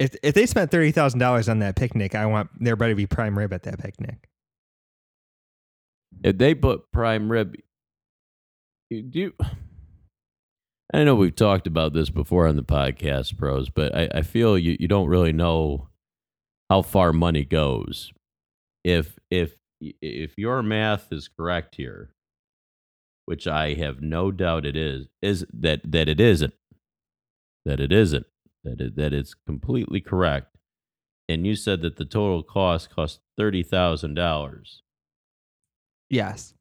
If 0.00 0.16
if 0.22 0.34
they 0.34 0.46
spent 0.46 0.70
thirty 0.70 0.92
thousand 0.92 1.20
dollars 1.20 1.48
on 1.48 1.58
that 1.58 1.76
picnic, 1.76 2.14
I 2.14 2.24
want 2.24 2.48
there 2.58 2.74
better 2.74 2.94
be 2.94 3.06
prime 3.06 3.38
rib 3.38 3.52
at 3.52 3.64
that 3.64 3.78
picnic. 3.78 4.28
If 6.24 6.38
they 6.38 6.54
put 6.54 6.90
prime 6.90 7.30
rib, 7.30 7.54
you 8.88 9.02
do. 9.02 9.32
I 10.92 11.04
know 11.04 11.14
we've 11.14 11.36
talked 11.36 11.68
about 11.68 11.92
this 11.92 12.10
before 12.10 12.48
on 12.48 12.56
the 12.56 12.64
podcast, 12.64 13.38
pros, 13.38 13.68
but 13.68 13.94
I, 13.94 14.08
I 14.12 14.22
feel 14.22 14.58
you, 14.58 14.76
you 14.80 14.88
don't 14.88 15.06
really 15.06 15.32
know 15.32 15.88
how 16.68 16.82
far 16.82 17.12
money 17.12 17.44
goes. 17.44 18.10
If 18.82 19.18
if 19.30 19.54
if 19.80 20.38
your 20.38 20.62
math 20.62 21.12
is 21.12 21.28
correct 21.28 21.76
here, 21.76 22.14
which 23.26 23.46
I 23.46 23.74
have 23.74 24.00
no 24.00 24.32
doubt 24.32 24.64
it 24.64 24.76
is, 24.76 25.08
is 25.20 25.44
that 25.52 25.80
that 25.84 26.08
it 26.08 26.20
isn't, 26.20 26.54
that 27.66 27.80
it 27.80 27.92
isn't, 27.92 28.26
that 28.64 28.80
it, 28.80 28.96
that 28.96 29.12
it's 29.12 29.34
completely 29.34 30.00
correct, 30.00 30.56
and 31.28 31.46
you 31.46 31.54
said 31.54 31.82
that 31.82 31.96
the 31.96 32.04
total 32.04 32.42
cost 32.42 32.90
cost 32.90 33.20
thirty 33.36 33.62
thousand 33.62 34.14
dollars. 34.14 34.82
Yes. 36.08 36.54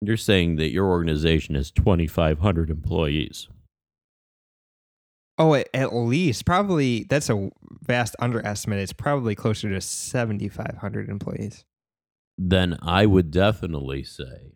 You're 0.00 0.16
saying 0.16 0.56
that 0.56 0.70
your 0.70 0.86
organization 0.86 1.54
has 1.54 1.70
2,500 1.70 2.70
employees. 2.70 3.48
Oh, 5.38 5.54
at, 5.54 5.68
at 5.74 5.94
least 5.94 6.46
probably 6.46 7.04
that's 7.04 7.28
a 7.28 7.50
vast 7.82 8.16
underestimate. 8.20 8.78
It's 8.78 8.92
probably 8.92 9.34
closer 9.34 9.68
to 9.68 9.80
seventy 9.82 10.48
five 10.48 10.78
hundred 10.80 11.10
employees. 11.10 11.64
Then 12.38 12.78
I 12.80 13.04
would 13.04 13.30
definitely 13.30 14.02
say 14.02 14.55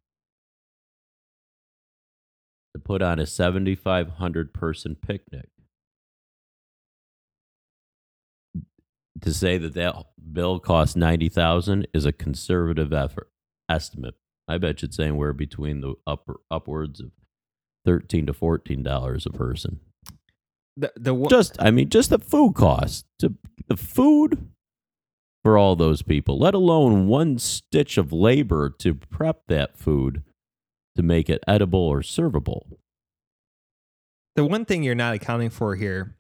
to 2.75 2.81
put 2.81 3.03
on 3.03 3.19
a 3.19 3.27
7,500 3.27 4.53
person 4.53 4.97
picnic. 4.97 5.49
To 9.23 9.35
say 9.35 9.59
that 9.59 9.75
that 9.75 9.95
bill 10.33 10.61
costs 10.61 10.97
90,000 10.97 11.87
is 11.93 12.07
a 12.07 12.13
conservative 12.13 12.93
effort 12.93 13.31
estimate. 13.69 14.15
I 14.49 14.59
bet 14.59 14.83
you 14.83 14.87
it's 14.87 14.99
anywhere 14.99 15.33
between 15.33 15.81
the 15.81 15.95
upper 16.07 16.41
upwards 16.51 17.01
of 17.01 17.11
13 17.85 18.27
to 18.27 18.33
14 18.33 18.83
dollars 18.83 19.27
a 19.27 19.31
person. 19.31 19.81
The 20.77 20.93
the 20.97 21.15
one- 21.15 21.29
just 21.29 21.57
I 21.61 21.71
mean 21.71 21.89
just 21.91 22.11
the 22.11 22.19
food 22.19 22.55
cost 22.55 23.07
to 23.19 23.35
the 23.69 23.77
food 23.77 24.49
for 25.43 25.57
all 25.59 25.77
those 25.77 26.03
people, 26.03 26.39
let 26.39 26.55
alone 26.55 27.07
one 27.07 27.39
stitch 27.39 27.97
of 27.99 28.13
labor 28.13 28.71
to 28.79 28.95
prep 28.95 29.43
that 29.49 29.77
food 29.79 30.23
to 31.01 31.07
make 31.07 31.31
it 31.31 31.43
edible 31.49 31.81
or 31.81 32.01
servable. 32.01 32.77
the 34.37 34.45
one 34.45 34.65
thing 34.65 34.83
you're 34.83 34.95
not 34.95 35.15
accounting 35.15 35.51
for 35.51 35.75
here 35.75 36.17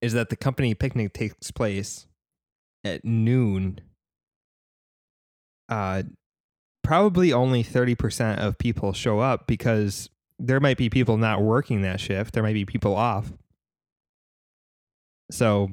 is 0.00 0.12
that 0.12 0.30
the 0.30 0.36
company 0.36 0.74
picnic 0.74 1.12
takes 1.12 1.50
place 1.50 2.06
at 2.84 3.04
noon 3.04 3.80
uh, 5.68 6.02
probably 6.82 7.32
only 7.32 7.62
30% 7.62 8.38
of 8.38 8.56
people 8.56 8.92
show 8.92 9.20
up 9.20 9.46
because 9.46 10.08
there 10.38 10.60
might 10.60 10.78
be 10.78 10.88
people 10.88 11.18
not 11.18 11.42
working 11.42 11.82
that 11.82 12.00
shift. 12.00 12.32
There 12.32 12.42
might 12.42 12.54
be 12.54 12.64
people 12.64 12.94
off. 12.94 13.32
So 15.30 15.72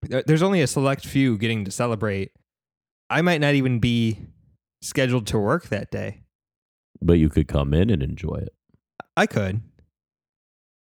there's 0.00 0.42
only 0.42 0.62
a 0.62 0.66
select 0.66 1.04
few 1.06 1.36
getting 1.36 1.64
to 1.66 1.70
celebrate. 1.70 2.32
I 3.10 3.20
might 3.20 3.40
not 3.40 3.54
even 3.54 3.78
be 3.78 4.18
scheduled 4.80 5.26
to 5.28 5.38
work 5.38 5.68
that 5.68 5.90
day. 5.90 6.21
But 7.02 7.14
you 7.14 7.28
could 7.28 7.48
come 7.48 7.74
in 7.74 7.90
and 7.90 8.02
enjoy 8.02 8.36
it 8.36 8.54
I 9.16 9.26
could. 9.26 9.60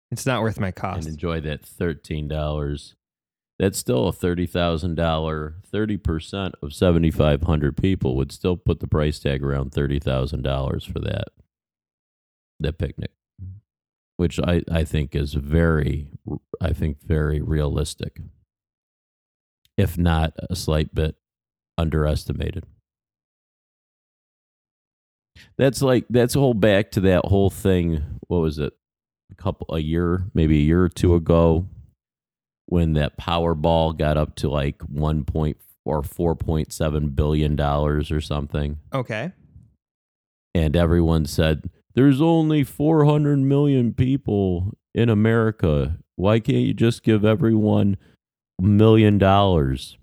It's 0.10 0.26
not 0.26 0.42
worth 0.42 0.60
my 0.60 0.72
cost. 0.72 1.00
and 1.06 1.08
enjoy 1.08 1.42
that 1.42 1.66
thirteen 1.66 2.28
dollars. 2.28 2.96
That's 3.60 3.78
still 3.78 4.08
a 4.08 4.14
thirty 4.14 4.46
thousand 4.46 4.96
dollar. 4.96 5.56
Thirty 5.66 5.98
percent 5.98 6.56
of 6.62 6.74
seventy 6.74 7.12
five 7.12 7.44
hundred 7.44 7.76
people 7.78 8.16
would 8.16 8.32
still 8.32 8.56
put 8.58 8.80
the 8.80 8.88
price 8.88 9.20
tag 9.20 9.44
around 9.44 9.72
thirty 9.74 10.00
thousand 10.00 10.44
dollars 10.44 10.86
for 10.86 11.00
that 11.00 11.28
that 12.60 12.78
picnic, 12.78 13.12
which 14.16 14.40
I 14.40 14.64
I 14.72 14.84
think 14.84 15.14
is 15.16 15.34
very 15.34 16.12
I 16.62 16.72
think 16.72 17.02
very 17.04 17.42
realistic, 17.42 18.22
if 19.78 19.98
not 19.98 20.34
a 20.50 20.56
slight 20.56 20.96
bit 20.96 21.16
underestimated. 21.78 22.66
That's 25.58 25.82
like 25.82 26.06
that's 26.10 26.36
a 26.36 26.40
whole 26.40 26.54
back 26.54 26.92
to 26.92 27.02
that 27.02 27.26
whole 27.26 27.50
thing. 27.50 28.04
What 28.28 28.40
was 28.40 28.60
it? 28.60 28.74
A 29.32 29.36
couple 29.36 29.74
a 29.76 29.80
year, 29.80 30.24
maybe 30.34 30.58
a 30.60 30.64
year 30.64 30.84
or 30.84 30.90
two 30.90 31.16
ago, 31.16 31.68
when 32.68 32.94
that 32.94 33.18
Powerball 33.18 33.98
got 33.98 34.18
up 34.18 34.36
to 34.38 34.50
like 34.50 34.82
one 34.84 35.24
point 35.24 35.58
or 35.86 36.04
four 36.04 36.36
point 36.36 36.72
seven 36.74 37.10
billion 37.10 37.56
dollars 37.56 38.12
or 38.12 38.20
something, 38.22 38.78
Okay. 38.94 39.32
and 40.54 40.76
everyone 40.76 41.26
said 41.26 41.70
there's 41.96 42.22
only 42.22 42.64
four 42.64 43.06
hundred 43.06 43.40
million 43.40 43.94
people 43.94 44.74
in 44.94 45.10
America. 45.10 45.98
Why 46.16 46.40
can't 46.40 46.60
you 46.66 46.74
just 46.74 47.04
give 47.04 47.24
everyone 47.24 47.98
a 48.60 48.64
million 48.64 49.18
dollars? 49.18 49.98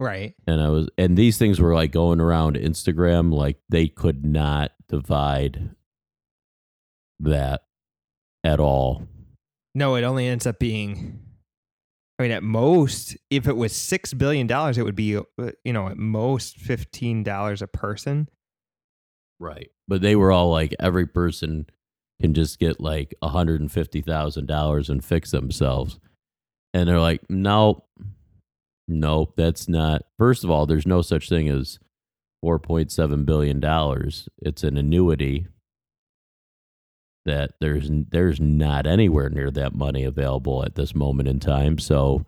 Right. 0.00 0.34
and 0.46 0.60
I 0.60 0.68
was 0.68 0.88
and 0.96 1.16
these 1.16 1.38
things 1.38 1.60
were 1.60 1.74
like 1.74 1.90
going 1.90 2.20
around 2.20 2.56
Instagram 2.56 3.32
like 3.32 3.58
they 3.68 3.88
could 3.88 4.24
not 4.24 4.72
divide 4.88 5.70
that 7.20 7.62
at 8.44 8.60
all. 8.60 9.08
No, 9.74 9.96
it 9.96 10.02
only 10.04 10.26
ends 10.26 10.46
up 10.46 10.58
being. 10.58 11.20
I 12.18 12.24
mean, 12.24 12.32
at 12.32 12.42
most, 12.42 13.16
if 13.30 13.46
it 13.46 13.56
was 13.56 13.72
six 13.74 14.12
billion 14.12 14.48
dollars, 14.48 14.76
it 14.76 14.84
would 14.84 14.96
be, 14.96 15.16
uh, 15.16 15.22
you 15.64 15.72
know, 15.72 15.88
at 15.88 15.96
most 15.96 16.56
fifteen 16.56 17.22
dollars 17.22 17.62
a 17.62 17.66
person. 17.68 18.28
Right. 19.38 19.70
But 19.86 20.00
they 20.00 20.16
were 20.16 20.32
all 20.32 20.50
like 20.50 20.74
every 20.80 21.06
person 21.06 21.66
can 22.20 22.34
just 22.34 22.58
get 22.58 22.80
like 22.80 23.14
a 23.22 23.28
hundred 23.28 23.60
and 23.60 23.70
fifty 23.70 24.00
thousand 24.00 24.46
dollars 24.46 24.90
and 24.90 25.04
fix 25.04 25.30
themselves. 25.30 26.00
And 26.74 26.88
they're 26.88 27.00
like, 27.00 27.22
No, 27.30 27.84
nope, 27.98 28.06
that's 29.36 29.68
not 29.68 30.02
first 30.18 30.44
of 30.44 30.50
all, 30.50 30.66
there's 30.66 30.86
no 30.86 31.02
such 31.02 31.28
thing 31.28 31.48
as 31.48 31.78
four 32.42 32.58
point 32.58 32.90
seven 32.90 33.24
billion 33.24 33.60
dollars. 33.60 34.28
It's 34.38 34.64
an 34.64 34.76
annuity 34.76 35.46
that 37.24 37.52
there's 37.60 37.90
there's 38.10 38.40
not 38.40 38.86
anywhere 38.86 39.28
near 39.28 39.50
that 39.50 39.74
money 39.74 40.04
available 40.04 40.64
at 40.64 40.74
this 40.74 40.94
moment 40.94 41.28
in 41.28 41.38
time. 41.38 41.78
So 41.78 42.24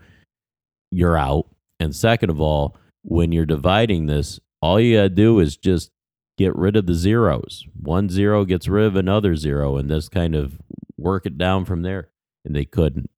you're 0.90 1.16
out. 1.16 1.46
And 1.78 1.96
second 1.96 2.30
of 2.30 2.40
all, 2.40 2.76
when 3.02 3.32
you're 3.32 3.46
dividing 3.46 4.06
this, 4.06 4.38
all 4.60 4.78
you 4.78 4.96
gotta 4.98 5.08
do 5.08 5.40
is 5.40 5.56
just 5.56 5.90
get 6.36 6.54
rid 6.54 6.76
of 6.76 6.86
the 6.86 6.94
zeros. 6.94 7.64
One 7.80 8.08
zero 8.08 8.44
gets 8.44 8.68
rid 8.68 8.84
of 8.84 8.96
another 8.96 9.36
zero, 9.36 9.76
and 9.76 9.90
this 9.90 10.08
kind 10.08 10.34
of 10.34 10.58
work 10.98 11.24
it 11.24 11.38
down 11.38 11.64
from 11.64 11.82
there. 11.82 12.10
And 12.44 12.54
they 12.54 12.64
couldn't. 12.64 13.10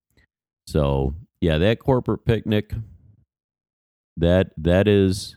So 0.67 1.15
yeah, 1.41 1.59
that 1.59 1.81
corporate 1.81 2.25
picnic, 2.25 2.73
that 4.17 4.51
that 4.57 4.89
is, 4.89 5.37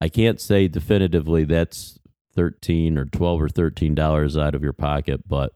I 0.00 0.08
can't 0.08 0.40
say 0.40 0.68
definitively 0.68 1.44
that's 1.44 1.98
thirteen 2.34 2.98
or 2.98 3.04
twelve 3.04 3.40
or 3.42 3.48
thirteen 3.48 3.94
dollars 3.94 4.36
out 4.36 4.54
of 4.54 4.62
your 4.62 4.72
pocket, 4.72 5.28
but 5.28 5.52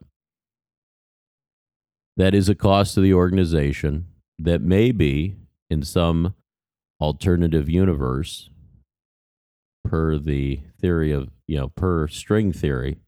that 2.16 2.34
is 2.34 2.48
a 2.48 2.54
cost 2.54 2.94
to 2.94 3.00
the 3.00 3.14
organization 3.14 4.06
that 4.38 4.60
may 4.60 4.92
be 4.92 5.36
in 5.70 5.82
some 5.82 6.34
alternative 7.00 7.68
universe 7.68 8.50
per 9.84 10.18
the 10.18 10.60
theory 10.80 11.12
of 11.12 11.30
you 11.46 11.56
know 11.56 11.68
per 11.68 12.08
string 12.08 12.52
theory 12.52 12.98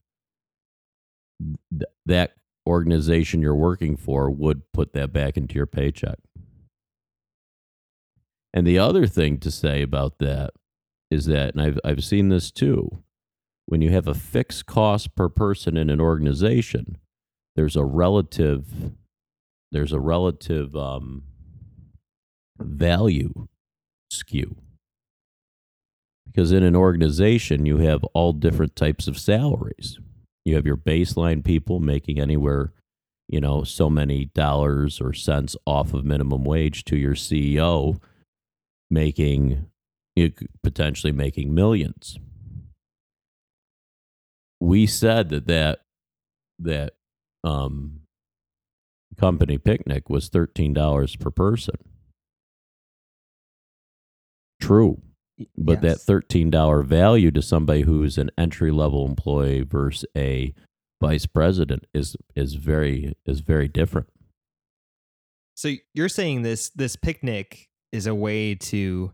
th- 1.70 1.90
that 2.06 2.34
organization 2.66 3.40
you're 3.42 3.54
working 3.54 3.96
for 3.96 4.30
would 4.30 4.62
put 4.72 4.92
that 4.92 5.12
back 5.12 5.36
into 5.36 5.56
your 5.56 5.66
paycheck 5.66 6.18
and 8.52 8.66
the 8.66 8.78
other 8.78 9.06
thing 9.06 9.38
to 9.38 9.50
say 9.50 9.82
about 9.82 10.18
that 10.18 10.50
is 11.10 11.26
that 11.26 11.54
and 11.54 11.62
I've 11.62 11.78
I've 11.84 12.04
seen 12.04 12.28
this 12.28 12.50
too 12.50 13.02
when 13.66 13.82
you 13.82 13.90
have 13.90 14.08
a 14.08 14.14
fixed 14.14 14.66
cost 14.66 15.14
per 15.14 15.28
person 15.28 15.76
in 15.76 15.90
an 15.90 16.00
organization 16.00 16.98
there's 17.56 17.76
a 17.76 17.84
relative 17.84 18.92
there's 19.72 19.92
a 19.92 20.00
relative 20.00 20.74
um, 20.74 21.22
value 22.58 23.48
skew. 24.10 24.56
Because 26.26 26.52
in 26.52 26.62
an 26.62 26.76
organization 26.76 27.66
you 27.66 27.78
have 27.78 28.04
all 28.14 28.32
different 28.32 28.76
types 28.76 29.08
of 29.08 29.18
salaries. 29.18 29.98
You 30.44 30.54
have 30.54 30.66
your 30.66 30.76
baseline 30.76 31.44
people 31.44 31.80
making 31.80 32.20
anywhere 32.20 32.72
you 33.28 33.40
know 33.40 33.62
so 33.62 33.88
many 33.88 34.26
dollars 34.26 35.00
or 35.00 35.12
cents 35.12 35.56
off 35.64 35.94
of 35.94 36.04
minimum 36.04 36.44
wage 36.44 36.84
to 36.84 36.96
your 36.96 37.14
ceo 37.14 38.00
making 38.90 39.66
potentially 40.62 41.12
making 41.12 41.54
millions. 41.54 42.18
We 44.60 44.86
said 44.86 45.30
that 45.30 45.46
that 45.46 45.80
that 46.58 46.94
um 47.44 48.00
company 49.16 49.56
picnic 49.58 50.08
was 50.10 50.28
$13 50.30 51.18
per 51.18 51.30
person. 51.30 51.76
True. 54.60 55.00
But 55.56 55.82
Yes. 55.82 56.04
that 56.04 56.12
$13 56.12 56.82
value 56.84 57.30
to 57.30 57.40
somebody 57.40 57.82
who's 57.82 58.18
an 58.18 58.30
entry 58.36 58.70
level 58.70 59.06
employee 59.06 59.62
versus 59.62 60.04
a 60.16 60.54
vice 61.00 61.24
president 61.24 61.84
is 61.94 62.14
is 62.36 62.54
very 62.54 63.14
is 63.24 63.40
very 63.40 63.68
different. 63.68 64.08
So 65.54 65.70
you're 65.94 66.10
saying 66.10 66.42
this 66.42 66.68
this 66.70 66.94
picnic 66.96 67.69
is 67.92 68.06
a 68.06 68.14
way 68.14 68.54
to 68.54 69.12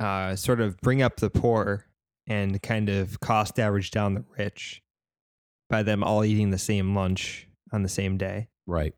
uh, 0.00 0.36
sort 0.36 0.60
of 0.60 0.76
bring 0.80 1.02
up 1.02 1.16
the 1.16 1.30
poor 1.30 1.86
and 2.26 2.62
kind 2.62 2.88
of 2.88 3.20
cost 3.20 3.58
average 3.58 3.90
down 3.90 4.14
the 4.14 4.24
rich 4.36 4.82
by 5.70 5.82
them 5.82 6.04
all 6.04 6.24
eating 6.24 6.50
the 6.50 6.58
same 6.58 6.94
lunch 6.94 7.48
on 7.72 7.82
the 7.82 7.88
same 7.88 8.16
day. 8.16 8.48
right 8.66 8.94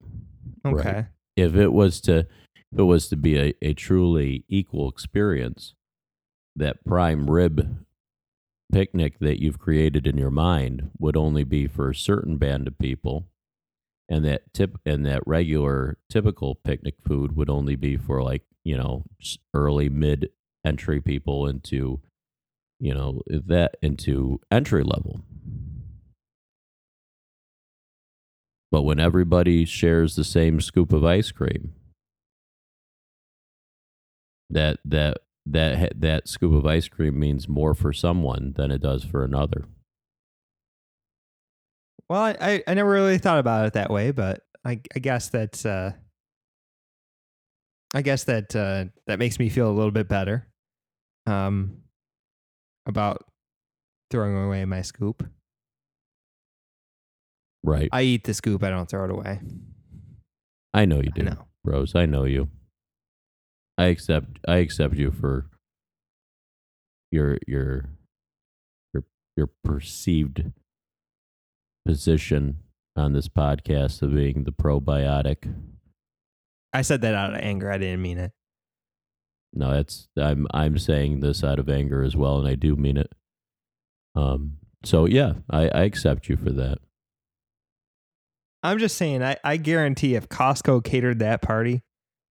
Okay. 0.64 0.92
Right. 0.92 1.06
if 1.36 1.54
it 1.54 1.72
was 1.72 2.00
to 2.02 2.26
if 2.72 2.78
it 2.78 2.82
was 2.82 3.08
to 3.08 3.16
be 3.16 3.38
a, 3.38 3.54
a 3.62 3.74
truly 3.74 4.44
equal 4.48 4.88
experience 4.88 5.74
that 6.54 6.84
prime 6.84 7.28
rib 7.30 7.84
picnic 8.72 9.18
that 9.20 9.40
you've 9.40 9.58
created 9.58 10.06
in 10.06 10.16
your 10.16 10.30
mind 10.30 10.90
would 10.98 11.16
only 11.16 11.44
be 11.44 11.66
for 11.66 11.90
a 11.90 11.94
certain 11.94 12.36
band 12.36 12.68
of 12.68 12.78
people 12.78 13.26
and 14.11 14.25
that 14.25 14.53
tip 14.53 14.79
and 14.85 15.07
that 15.07 15.23
regular 15.27 15.96
typical 16.11 16.57
picnic 16.57 16.96
food 17.07 17.37
would 17.37 17.49
only 17.49 17.77
be 17.77 17.96
for 17.96 18.23
like 18.23 18.42
you 18.64 18.77
know 18.77 19.05
early 19.55 19.88
mid 19.88 20.31
entry 20.66 21.01
people 21.01 21.46
into 21.46 22.01
you 22.81 22.92
know 22.92 23.23
that 23.29 23.77
into 23.81 24.40
entry 24.51 24.83
level. 24.83 25.20
But 28.73 28.83
when 28.83 29.01
everybody 29.01 29.64
shares 29.64 30.14
the 30.14 30.25
same 30.25 30.61
scoop 30.61 30.92
of 30.92 31.05
ice 31.05 31.33
cream 31.33 31.73
that 34.51 34.79
that 34.85 35.18
that 35.46 36.01
that 36.01 36.29
scoop 36.29 36.53
of 36.53 36.66
ice 36.66 36.88
cream 36.88 37.18
means 37.18 37.49
more 37.49 37.75
for 37.75 37.92
someone 37.92 38.53
than 38.57 38.70
it 38.70 38.83
does 38.83 39.05
for 39.05 39.25
another 39.25 39.64
Well, 42.11 42.20
I, 42.20 42.37
I, 42.40 42.62
I 42.66 42.75
never 42.75 42.90
really 42.90 43.18
thought 43.18 43.38
about 43.38 43.66
it 43.66 43.73
that 43.75 43.88
way, 43.88 44.11
but 44.11 44.40
I, 44.64 44.81
I 44.94 44.99
guess 44.99 45.29
that's 45.29 45.64
uh, 45.64 45.92
I 47.94 48.03
guess 48.03 48.25
that 48.25 48.55
uh, 48.57 48.87
that 49.07 49.20
makes 49.20 49.38
me 49.38 49.49
feel 49.49 49.70
a 49.70 49.73
little 49.73 49.92
bit 49.92 50.09
better 50.09 50.49
um, 51.27 51.79
about 52.85 53.25
throwing 54.11 54.37
away 54.37 54.64
my 54.64 54.83
scoop. 54.83 55.25
right 57.62 57.88
I 57.92 58.03
eat 58.03 58.25
the 58.25 58.35
scoop. 58.35 58.64
I 58.64 58.70
don't 58.70 58.88
throw 58.88 59.05
it 59.05 59.11
away. 59.12 59.40
i 60.75 60.85
know 60.85 60.96
you 61.01 61.11
I 61.14 61.18
do 61.18 61.23
know. 61.25 61.46
rose 61.64 61.94
i 61.94 62.07
know 62.07 62.25
you 62.25 62.49
i 63.79 63.85
accept 63.85 64.38
i 64.49 64.57
accept 64.57 64.94
you 64.94 65.11
for 65.12 65.46
your 67.12 67.38
your 67.46 67.90
your 68.94 69.05
your 69.37 69.49
perceived 69.64 70.53
position 71.87 72.59
on 72.97 73.12
this 73.12 73.29
podcast 73.29 74.03
of 74.03 74.14
being 74.14 74.45
the 74.45 74.53
probiotic. 74.53 75.53
I 76.73 76.83
said 76.83 77.01
that 77.03 77.14
out 77.14 77.35
of 77.35 77.40
anger. 77.40 77.71
I 77.71 77.79
didn't 77.79 78.03
mean 78.03 78.19
it. 78.19 78.33
No, 79.53 79.73
that's 79.73 80.09
I'm 80.16 80.47
I'm 80.53 80.79
saying 80.79 81.21
this 81.21 81.43
out 81.43 81.59
of 81.59 81.69
anger 81.69 82.03
as 82.03 82.14
well, 82.16 82.38
and 82.38 82.47
I 82.47 82.55
do 82.55 82.77
mean 82.77 82.97
it. 82.97 83.12
Um. 84.14 84.59
So 84.85 85.05
yeah, 85.07 85.35
I, 85.51 85.69
I 85.69 85.83
accept 85.83 86.29
you 86.29 86.37
for 86.37 86.51
that. 86.51 86.79
I'm 88.62 88.79
just 88.79 88.97
saying. 88.97 89.23
I, 89.23 89.37
I 89.43 89.57
guarantee 89.57 90.14
if 90.14 90.29
Costco 90.29 90.85
catered 90.85 91.19
that 91.19 91.43
party, 91.43 91.83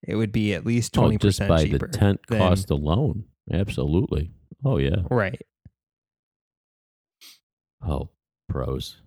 it 0.03 0.15
would 0.15 0.31
be 0.31 0.53
at 0.53 0.65
least 0.65 0.97
Oh, 0.97 1.01
twenty 1.01 1.17
just 1.17 1.39
percent 1.39 1.49
by 1.49 1.63
cheaper. 1.65 1.87
the 1.87 1.87
tent 1.97 2.19
than- 2.29 2.39
cost 2.39 2.69
alone. 2.71 3.25
Absolutely. 3.51 4.31
Oh 4.63 4.77
yeah. 4.77 4.97
Right. 5.09 5.41
Oh, 7.85 8.09
pros. 8.47 9.01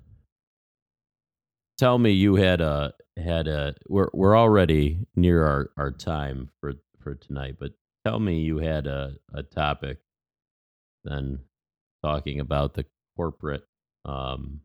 Tell 1.78 1.98
me 1.98 2.12
you 2.12 2.36
had 2.36 2.60
a 2.60 2.92
had 3.16 3.48
a 3.48 3.74
we're 3.88 4.08
we're 4.12 4.36
already 4.38 5.06
near 5.16 5.44
our, 5.44 5.70
our 5.76 5.90
time 5.90 6.50
for 6.60 6.74
for 7.00 7.14
tonight, 7.14 7.56
but 7.58 7.72
tell 8.06 8.18
me 8.18 8.40
you 8.40 8.58
had 8.58 8.86
a, 8.86 9.14
a 9.34 9.42
topic 9.42 9.98
then 11.04 11.40
talking 12.04 12.40
about 12.40 12.74
the 12.74 12.84
corporate 13.16 13.64
um 14.04 14.60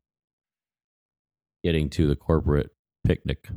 getting 1.63 1.89
to 1.89 2.07
the 2.07 2.15
corporate 2.15 2.69
picnic. 3.05 3.49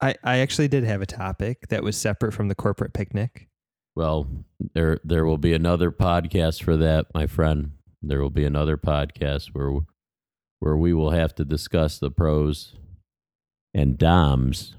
I, 0.00 0.14
I 0.22 0.38
actually 0.38 0.68
did 0.68 0.84
have 0.84 1.02
a 1.02 1.06
topic 1.06 1.68
that 1.68 1.82
was 1.82 1.96
separate 1.96 2.32
from 2.32 2.48
the 2.48 2.54
corporate 2.54 2.92
picnic. 2.92 3.48
Well, 3.96 4.28
there 4.74 5.00
there 5.02 5.24
will 5.24 5.38
be 5.38 5.54
another 5.54 5.90
podcast 5.90 6.62
for 6.62 6.76
that, 6.76 7.06
my 7.14 7.26
friend. 7.26 7.72
There 8.02 8.22
will 8.22 8.30
be 8.30 8.44
another 8.44 8.76
podcast 8.76 9.48
where 9.48 9.80
where 10.60 10.76
we 10.76 10.92
will 10.92 11.10
have 11.10 11.34
to 11.36 11.44
discuss 11.44 11.98
the 11.98 12.10
pros 12.10 12.74
and 13.74 13.96
doms 13.96 14.74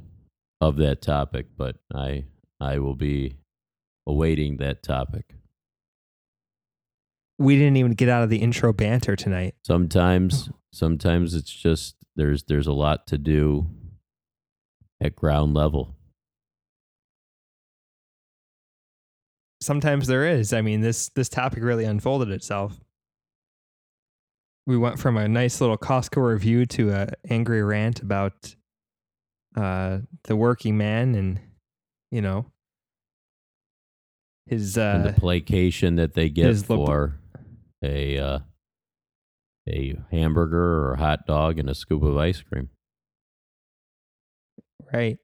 of 0.61 0.77
that 0.77 1.01
topic, 1.01 1.47
but 1.57 1.77
I 1.93 2.25
I 2.59 2.79
will 2.79 2.95
be 2.95 3.35
awaiting 4.07 4.57
that 4.57 4.83
topic. 4.83 5.35
We 7.37 7.55
didn't 7.55 7.77
even 7.77 7.93
get 7.93 8.09
out 8.09 8.23
of 8.23 8.29
the 8.29 8.39
intro 8.39 8.73
banter 8.73 9.15
tonight. 9.15 9.55
Sometimes 9.65 10.49
sometimes 10.71 11.35
it's 11.35 11.51
just 11.51 11.95
there's 12.15 12.43
there's 12.43 12.67
a 12.67 12.73
lot 12.73 13.07
to 13.07 13.17
do 13.17 13.67
at 15.01 15.15
ground 15.15 15.53
level. 15.53 15.95
Sometimes 19.61 20.07
there 20.07 20.25
is. 20.25 20.53
I 20.53 20.61
mean, 20.61 20.81
this 20.81 21.09
this 21.09 21.29
topic 21.29 21.63
really 21.63 21.85
unfolded 21.85 22.29
itself. 22.29 22.79
We 24.69 24.77
went 24.77 24.99
from 24.99 25.17
a 25.17 25.27
nice 25.27 25.61
little 25.61 25.79
Costco 25.79 26.23
review 26.23 26.67
to 26.67 26.91
a 26.91 27.07
angry 27.27 27.63
rant 27.63 28.03
about 28.03 28.55
uh, 29.57 30.01
the 30.25 30.35
working 30.35 30.77
man 30.77 31.15
and 31.15 31.39
you 32.11 32.21
know 32.21 32.45
his 34.45 34.77
and 34.77 35.07
uh, 35.07 35.11
the 35.11 35.19
placation 35.19 35.95
that 35.95 36.13
they 36.13 36.29
get 36.29 36.55
for 36.57 37.19
a 37.83 38.19
uh, 38.19 38.39
a 39.67 39.95
hamburger 40.11 40.85
or 40.85 40.93
a 40.93 40.97
hot 40.99 41.25
dog 41.25 41.57
and 41.57 41.67
a 41.67 41.73
scoop 41.73 42.03
of 42.03 42.15
ice 42.15 42.43
cream. 42.43 42.69
right. 44.93 45.17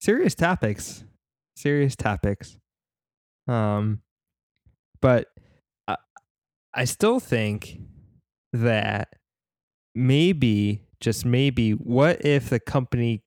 Serious 0.00 0.36
topics. 0.36 1.02
Serious 1.56 1.96
topics. 1.96 2.58
Um 3.48 4.02
but 5.00 5.26
I, 5.88 5.96
I 6.72 6.84
still 6.84 7.18
think 7.18 7.80
that 8.54 9.08
maybe 9.96 10.82
just 11.00 11.24
maybe 11.26 11.72
what 11.72 12.24
if 12.24 12.48
the 12.48 12.60
company 12.60 13.22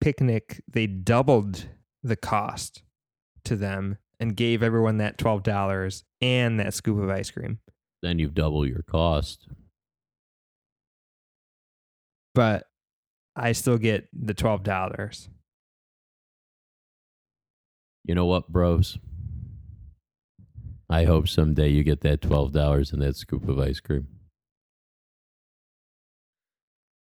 picnic 0.00 0.62
they 0.70 0.86
doubled 0.86 1.66
the 2.02 2.16
cost 2.16 2.82
to 3.44 3.56
them 3.56 3.96
and 4.20 4.36
gave 4.36 4.62
everyone 4.62 4.98
that 4.98 5.16
$12 5.18 6.02
and 6.20 6.60
that 6.60 6.74
scoop 6.74 7.02
of 7.02 7.08
ice 7.08 7.30
cream 7.30 7.58
Then 8.02 8.18
you've 8.18 8.34
double 8.34 8.66
your 8.66 8.82
cost. 8.82 9.48
but 12.34 12.66
i 13.34 13.52
still 13.52 13.78
get 13.78 14.06
the 14.12 14.34
$12 14.34 15.28
You 18.04 18.14
know 18.14 18.24
what, 18.26 18.48
bros? 18.48 18.96
I 20.88 21.04
hope 21.04 21.28
someday 21.28 21.68
you 21.68 21.84
get 21.84 22.00
that 22.00 22.22
twelve 22.22 22.52
dollars 22.52 22.90
and 22.92 23.02
that 23.02 23.16
scoop 23.16 23.46
of 23.46 23.58
ice 23.58 23.80
cream. 23.80 24.08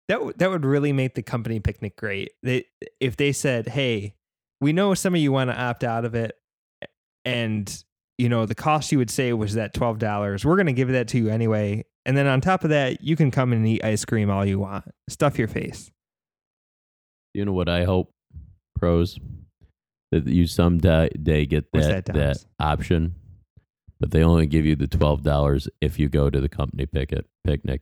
That 0.08 0.15
w- 0.15 0.34
that 0.38 0.50
would 0.50 0.65
really 0.65 0.93
make 0.93 1.15
the 1.15 1.24
company 1.24 1.60
picnic 1.60 1.98
great. 1.98 2.32
They 2.41 2.65
if 3.00 3.17
they 3.17 3.32
said, 3.32 3.67
"Hey, 3.67 4.15
we 4.62 4.74
know 4.74 4.93
some 4.93 5.13
of 5.13 5.22
you 5.22 5.32
want 5.32 5.50
to 5.50 5.60
opt 5.60 5.84
out 5.84 6.06
of 6.06 6.15
it, 6.15 6.38
and 7.26 7.84
you 8.17 8.30
know 8.30 8.46
the 8.46 8.56
cost 8.56 8.91
you 8.91 8.98
would 9.00 9.10
say 9.10 9.34
was 9.34 9.56
that 9.56 9.74
twelve 9.74 10.00
dollars. 10.00 10.46
We're 10.46 10.56
going 10.56 10.67
to 10.67 10.74
give 10.74 10.89
that 10.89 11.10
to 11.10 11.17
you 11.17 11.30
anyway, 11.30 11.84
and 12.06 12.15
then 12.15 12.26
on 12.26 12.39
top 12.39 12.63
of 12.63 12.70
that, 12.70 13.04
you 13.04 13.15
can 13.15 13.32
come 13.32 13.52
and 13.52 13.67
eat 13.67 13.84
ice 13.84 14.06
cream 14.06 14.30
all 14.30 14.46
you 14.46 14.60
want. 14.60 14.86
Stuff 15.10 15.38
your 15.38 15.50
face." 15.50 15.91
You 17.34 17.46
know 17.46 17.54
what 17.54 17.70
I 17.70 17.84
hope, 17.84 18.13
pros, 18.80 19.20
that 20.12 20.26
you 20.26 20.48
someday 20.48 21.10
day 21.22 21.46
get 21.46 21.72
that 21.74 22.06
that, 22.06 22.15
that, 22.15 22.46
option, 22.60 23.15
but 24.00 24.12
they 24.12 24.24
only 24.24 24.48
give 24.48 24.65
you 24.65 24.78
the 24.78 24.88
twelve 24.88 25.24
dollars 25.24 25.67
if 25.82 26.00
you 26.00 26.08
go 26.08 26.30
to 26.30 26.39
the 26.39 26.50
company 26.50 26.86
picket 26.86 27.26
picnic, 27.43 27.82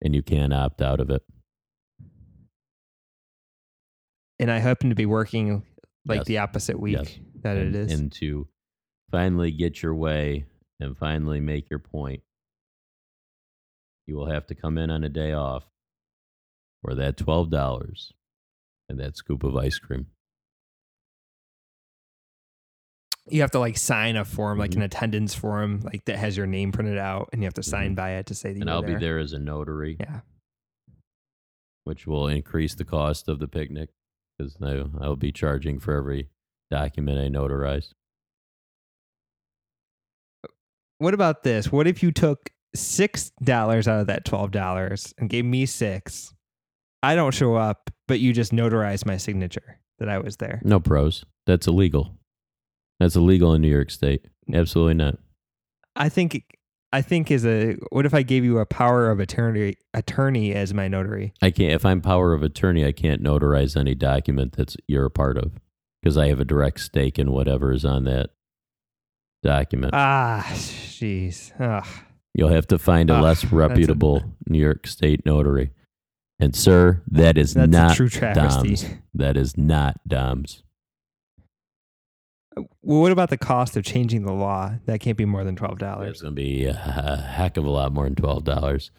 and 0.00 0.14
you 0.14 0.22
can't 0.22 0.54
opt 0.54 0.80
out 0.80 0.98
of 0.98 1.10
it. 1.10 1.22
And 4.38 4.50
I 4.50 4.58
happen 4.58 4.88
to 4.90 4.94
be 4.94 5.06
working 5.06 5.64
like 6.06 6.18
Yes. 6.20 6.26
the 6.26 6.38
opposite 6.38 6.78
week 6.80 6.96
Yes. 6.96 7.18
that 7.42 7.56
and, 7.56 7.74
it 7.74 7.78
is. 7.78 7.98
and 8.00 8.12
to 8.12 8.48
finally 9.10 9.50
get 9.50 9.82
your 9.82 9.94
way 9.94 10.46
and 10.80 10.96
finally 10.96 11.40
make 11.40 11.68
your 11.70 11.80
point, 11.80 12.22
you 14.06 14.14
will 14.16 14.30
have 14.30 14.46
to 14.46 14.54
come 14.54 14.78
in 14.78 14.90
on 14.90 15.02
a 15.04 15.08
day 15.08 15.32
off 15.32 15.64
for 16.82 16.94
that 16.94 17.16
twelve 17.16 17.50
dollars 17.50 18.12
and 18.88 18.98
that 19.00 19.16
scoop 19.16 19.42
of 19.42 19.56
ice 19.56 19.78
cream. 19.78 20.06
you 23.30 23.42
have 23.42 23.50
to 23.50 23.58
like 23.58 23.76
sign 23.76 24.16
a 24.16 24.24
form, 24.24 24.58
like 24.58 24.70
Mhm. 24.70 24.76
an 24.76 24.82
attendance 24.84 25.34
form, 25.34 25.80
like 25.80 26.02
that 26.06 26.16
has 26.16 26.34
your 26.34 26.46
name 26.46 26.72
printed 26.72 26.96
out, 26.96 27.28
and 27.30 27.42
you 27.42 27.46
have 27.46 27.52
to 27.52 27.62
sign 27.62 27.92
Mhm. 27.92 27.96
by 27.96 28.10
it 28.12 28.24
to 28.28 28.34
say 28.34 28.54
that 28.54 28.60
And 28.62 28.70
I'll 28.70 28.80
there. 28.80 28.94
be 28.96 29.04
there 29.04 29.18
as 29.18 29.34
a 29.34 29.38
notary, 29.38 29.98
Yeah. 30.00 30.22
which 31.84 32.06
will 32.06 32.26
increase 32.26 32.74
the 32.74 32.86
cost 32.86 33.28
of 33.28 33.38
the 33.38 33.46
picnic 33.46 33.90
because 34.38 34.56
I'll 35.00 35.16
be 35.16 35.32
charging 35.32 35.80
for 35.80 35.96
every 35.96 36.28
document 36.70 37.18
I 37.18 37.28
notarize. 37.28 37.92
What 40.98 41.14
about 41.14 41.42
this? 41.42 41.70
What 41.70 41.86
if 41.86 42.02
you 42.02 42.12
took 42.12 42.50
six 42.74 43.30
dollars 43.42 43.88
out 43.88 44.00
of 44.00 44.06
that 44.08 44.24
twelve 44.24 44.50
dollars 44.50 45.14
and 45.18 45.30
gave 45.30 45.44
me 45.44 45.66
six? 45.66 46.34
I 47.02 47.14
don't 47.14 47.34
show 47.34 47.54
up, 47.54 47.90
but 48.08 48.18
you 48.20 48.32
just 48.32 48.52
notarize 48.52 49.06
my 49.06 49.16
signature 49.16 49.78
that 50.00 50.08
I 50.08 50.18
was 50.18 50.38
there. 50.38 50.60
No 50.64 50.80
pros. 50.80 51.24
That's 51.46 51.66
illegal. 51.66 52.18
That's 52.98 53.14
illegal 53.14 53.54
in 53.54 53.62
New 53.62 53.68
York 53.68 53.90
State. 53.90 54.26
Absolutely 54.52 54.94
not. 54.94 55.18
I 55.94 56.08
think 56.08 56.44
I 56.92 57.02
think 57.02 57.30
is 57.30 57.44
a 57.44 57.76
what 57.90 58.06
if 58.06 58.14
I 58.14 58.22
gave 58.22 58.44
you 58.44 58.58
a 58.58 58.66
power 58.66 59.10
of 59.10 59.20
attorney 59.20 59.76
attorney 59.92 60.54
as 60.54 60.72
my 60.72 60.88
notary? 60.88 61.34
I 61.42 61.50
can't. 61.50 61.72
If 61.72 61.84
I'm 61.84 62.00
power 62.00 62.32
of 62.32 62.42
attorney, 62.42 62.84
I 62.86 62.92
can't 62.92 63.22
notarize 63.22 63.76
any 63.76 63.94
document 63.94 64.54
that's 64.56 64.76
you're 64.86 65.04
a 65.04 65.10
part 65.10 65.36
of 65.36 65.52
because 66.02 66.16
I 66.16 66.28
have 66.28 66.40
a 66.40 66.44
direct 66.44 66.80
stake 66.80 67.18
in 67.18 67.30
whatever 67.30 67.72
is 67.72 67.84
on 67.84 68.04
that 68.04 68.30
document. 69.42 69.92
Ah, 69.94 70.46
jeez. 70.50 71.52
You'll 72.34 72.48
have 72.48 72.68
to 72.68 72.78
find 72.78 73.10
a 73.10 73.14
ah, 73.14 73.20
less 73.20 73.42
that's 73.42 73.52
a- 73.52 73.56
reputable 73.56 74.22
New 74.48 74.60
York 74.60 74.86
State 74.86 75.26
notary. 75.26 75.72
And 76.40 76.54
sir, 76.54 77.02
that 77.08 77.36
is 77.36 77.56
not 77.56 77.96
true 77.96 78.08
travesty. 78.08 78.76
Dom's. 78.76 78.86
That 79.12 79.36
is 79.36 79.56
not 79.58 80.00
Dom's. 80.06 80.62
Well, 82.88 83.02
what 83.02 83.12
about 83.12 83.28
the 83.28 83.36
cost 83.36 83.76
of 83.76 83.84
changing 83.84 84.22
the 84.22 84.32
law? 84.32 84.72
That 84.86 85.00
can't 85.00 85.18
be 85.18 85.26
more 85.26 85.44
than 85.44 85.56
twelve 85.56 85.78
dollars. 85.78 86.10
It's 86.10 86.22
going 86.22 86.34
to 86.34 86.40
be 86.40 86.64
a 86.64 86.72
heck 86.72 87.58
of 87.58 87.66
a 87.66 87.70
lot 87.70 87.92
more 87.92 88.04
than 88.04 88.14
twelve 88.14 88.44
dollars. 88.44 88.90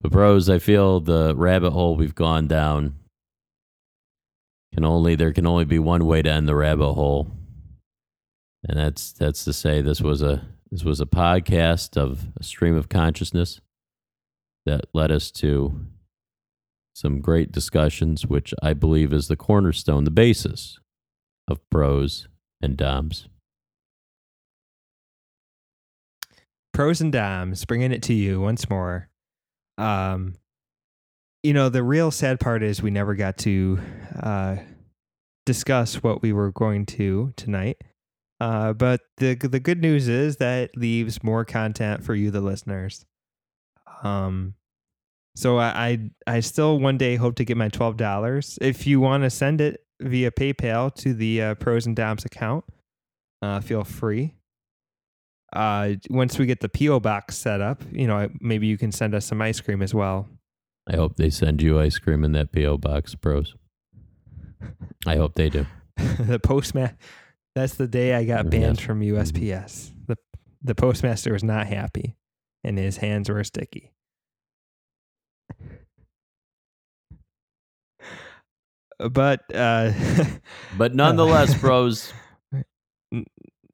But 0.00 0.10
bros, 0.10 0.50
I 0.50 0.58
feel 0.58 0.98
the 0.98 1.32
rabbit 1.36 1.70
hole 1.70 1.94
we've 1.94 2.16
gone 2.16 2.48
down 2.48 2.96
can 4.74 4.84
only 4.84 5.14
there 5.14 5.32
can 5.32 5.46
only 5.46 5.64
be 5.64 5.78
one 5.78 6.06
way 6.06 6.22
to 6.22 6.28
end 6.28 6.48
the 6.48 6.56
rabbit 6.56 6.94
hole, 6.94 7.30
and 8.68 8.76
that's 8.76 9.12
that's 9.12 9.44
to 9.44 9.52
say 9.52 9.80
this 9.80 10.00
was 10.00 10.22
a 10.22 10.48
this 10.72 10.82
was 10.82 11.00
a 11.00 11.06
podcast 11.06 11.96
of 11.96 12.26
a 12.36 12.42
stream 12.42 12.74
of 12.74 12.88
consciousness 12.88 13.60
that 14.64 14.86
led 14.92 15.12
us 15.12 15.30
to 15.30 15.86
some 16.94 17.20
great 17.20 17.52
discussions, 17.52 18.26
which 18.26 18.52
I 18.60 18.72
believe 18.72 19.12
is 19.12 19.28
the 19.28 19.36
cornerstone, 19.36 20.02
the 20.02 20.10
basis 20.10 20.80
of 21.46 21.60
pros 21.70 22.26
and 22.60 22.76
doms. 22.76 23.28
Pros 26.76 27.00
and 27.00 27.10
doms, 27.10 27.64
bringing 27.64 27.90
it 27.90 28.02
to 28.02 28.12
you 28.12 28.38
once 28.38 28.68
more. 28.68 29.08
Um, 29.78 30.34
you 31.42 31.54
know, 31.54 31.70
the 31.70 31.82
real 31.82 32.10
sad 32.10 32.38
part 32.38 32.62
is 32.62 32.82
we 32.82 32.90
never 32.90 33.14
got 33.14 33.38
to 33.38 33.80
uh, 34.22 34.56
discuss 35.46 36.02
what 36.02 36.20
we 36.20 36.34
were 36.34 36.52
going 36.52 36.84
to 36.84 37.32
tonight. 37.34 37.78
Uh, 38.40 38.74
but 38.74 39.00
the 39.16 39.36
the 39.36 39.58
good 39.58 39.80
news 39.80 40.06
is 40.06 40.36
that 40.36 40.76
leaves 40.76 41.24
more 41.24 41.46
content 41.46 42.04
for 42.04 42.14
you, 42.14 42.30
the 42.30 42.42
listeners. 42.42 43.06
Um, 44.02 44.52
so 45.34 45.56
I 45.56 46.10
I, 46.26 46.34
I 46.36 46.40
still 46.40 46.78
one 46.78 46.98
day 46.98 47.16
hope 47.16 47.36
to 47.36 47.46
get 47.46 47.56
my 47.56 47.70
twelve 47.70 47.96
dollars. 47.96 48.58
If 48.60 48.86
you 48.86 49.00
want 49.00 49.22
to 49.22 49.30
send 49.30 49.62
it 49.62 49.80
via 50.02 50.30
PayPal 50.30 50.94
to 50.96 51.14
the 51.14 51.40
uh, 51.40 51.54
Pros 51.54 51.86
and 51.86 51.96
Doms 51.96 52.26
account, 52.26 52.66
uh, 53.40 53.60
feel 53.60 53.82
free. 53.82 54.34
Uh, 55.56 55.94
once 56.10 56.38
we 56.38 56.44
get 56.46 56.60
the 56.60 56.68
PO 56.68 57.00
box 57.00 57.36
set 57.36 57.60
up, 57.62 57.82
you 57.90 58.06
know, 58.06 58.28
maybe 58.40 58.66
you 58.66 58.76
can 58.76 58.92
send 58.92 59.14
us 59.14 59.24
some 59.24 59.40
ice 59.40 59.60
cream 59.60 59.80
as 59.80 59.94
well. 59.94 60.28
I 60.86 60.96
hope 60.96 61.16
they 61.16 61.30
send 61.30 61.62
you 61.62 61.80
ice 61.80 61.98
cream 61.98 62.24
in 62.24 62.32
that 62.32 62.52
PO 62.52 62.76
box, 62.78 63.14
bros. 63.14 63.54
I 65.06 65.16
hope 65.16 65.34
they 65.34 65.48
do. 65.48 65.66
the 66.18 66.38
postman. 66.38 66.96
That's 67.54 67.74
the 67.74 67.88
day 67.88 68.14
I 68.14 68.24
got 68.24 68.50
banned 68.50 68.76
Yes. 68.78 68.80
from 68.86 69.00
USPS. 69.00 69.92
the 70.06 70.16
The 70.62 70.74
postmaster 70.74 71.32
was 71.32 71.42
not 71.42 71.66
happy, 71.68 72.16
and 72.62 72.76
his 72.76 72.98
hands 72.98 73.28
were 73.30 73.42
sticky. 73.44 73.92
But 78.98 79.42
uh, 79.54 79.92
But 80.78 80.94
nonetheless, 80.94 81.54
bros, 81.60 82.12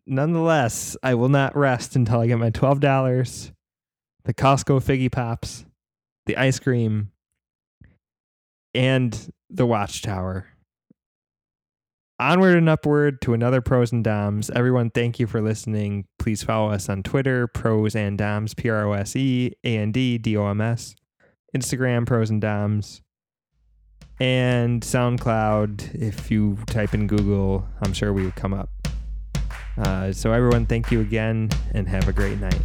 nonetheless, 0.07 0.97
I 1.03 1.15
will 1.15 1.29
not 1.29 1.57
rest 1.57 1.97
until 1.97 2.21
I 2.21 2.27
get 2.27 2.39
my 2.39 2.51
twelve 2.51 2.81
dollars, 2.81 3.53
the 4.25 4.35
Costco 4.35 4.83
Figgy 4.83 5.11
Pops, 5.11 5.65
the 6.27 6.37
ice 6.37 6.59
cream, 6.59 7.11
and 8.75 9.33
the 9.51 9.67
watchtower. 9.67 10.47
Onward 12.19 12.57
and 12.57 12.69
upward 12.69 13.21
to 13.23 13.35
another 13.35 13.61
pros 13.61 13.91
and 13.91 14.05
doms. 14.05 14.49
Everyone, 14.51 14.91
thank 14.91 15.19
you 15.19 15.27
for 15.27 15.41
listening. 15.41 16.07
Please 16.21 16.43
follow 16.43 16.71
us 16.71 16.89
on 16.89 17.03
Twitter, 17.03 17.49
pros 17.49 17.97
and 17.97 18.17
doms, 18.17 18.55
P 18.55 18.69
R 18.69 18.87
O 18.87 18.93
S 18.93 19.17
E 19.17 19.53
A 19.65 19.77
N 19.77 19.91
D 19.91 20.19
D 20.19 20.37
O 20.37 20.47
M 20.47 20.61
S, 20.61 20.95
Instagram, 21.57 22.07
pros 22.07 22.31
and 22.31 22.41
doms, 22.41 23.03
and 24.21 24.83
SoundCloud. 24.83 26.01
If 26.01 26.31
you 26.31 26.59
type 26.67 26.95
in 26.95 27.09
Google, 27.09 27.67
I'm 27.81 27.93
sure 27.93 28.13
we 28.13 28.25
would 28.25 28.37
come 28.37 28.55
up. 28.55 28.69
Uh, 29.79 30.13
so, 30.13 30.33
everyone, 30.33 30.67
thank 30.67 30.91
you 30.91 31.01
again 31.01 31.49
and 31.73 31.89
have 31.89 32.09
a 32.09 32.13
great 32.13 32.39
night. 32.39 32.61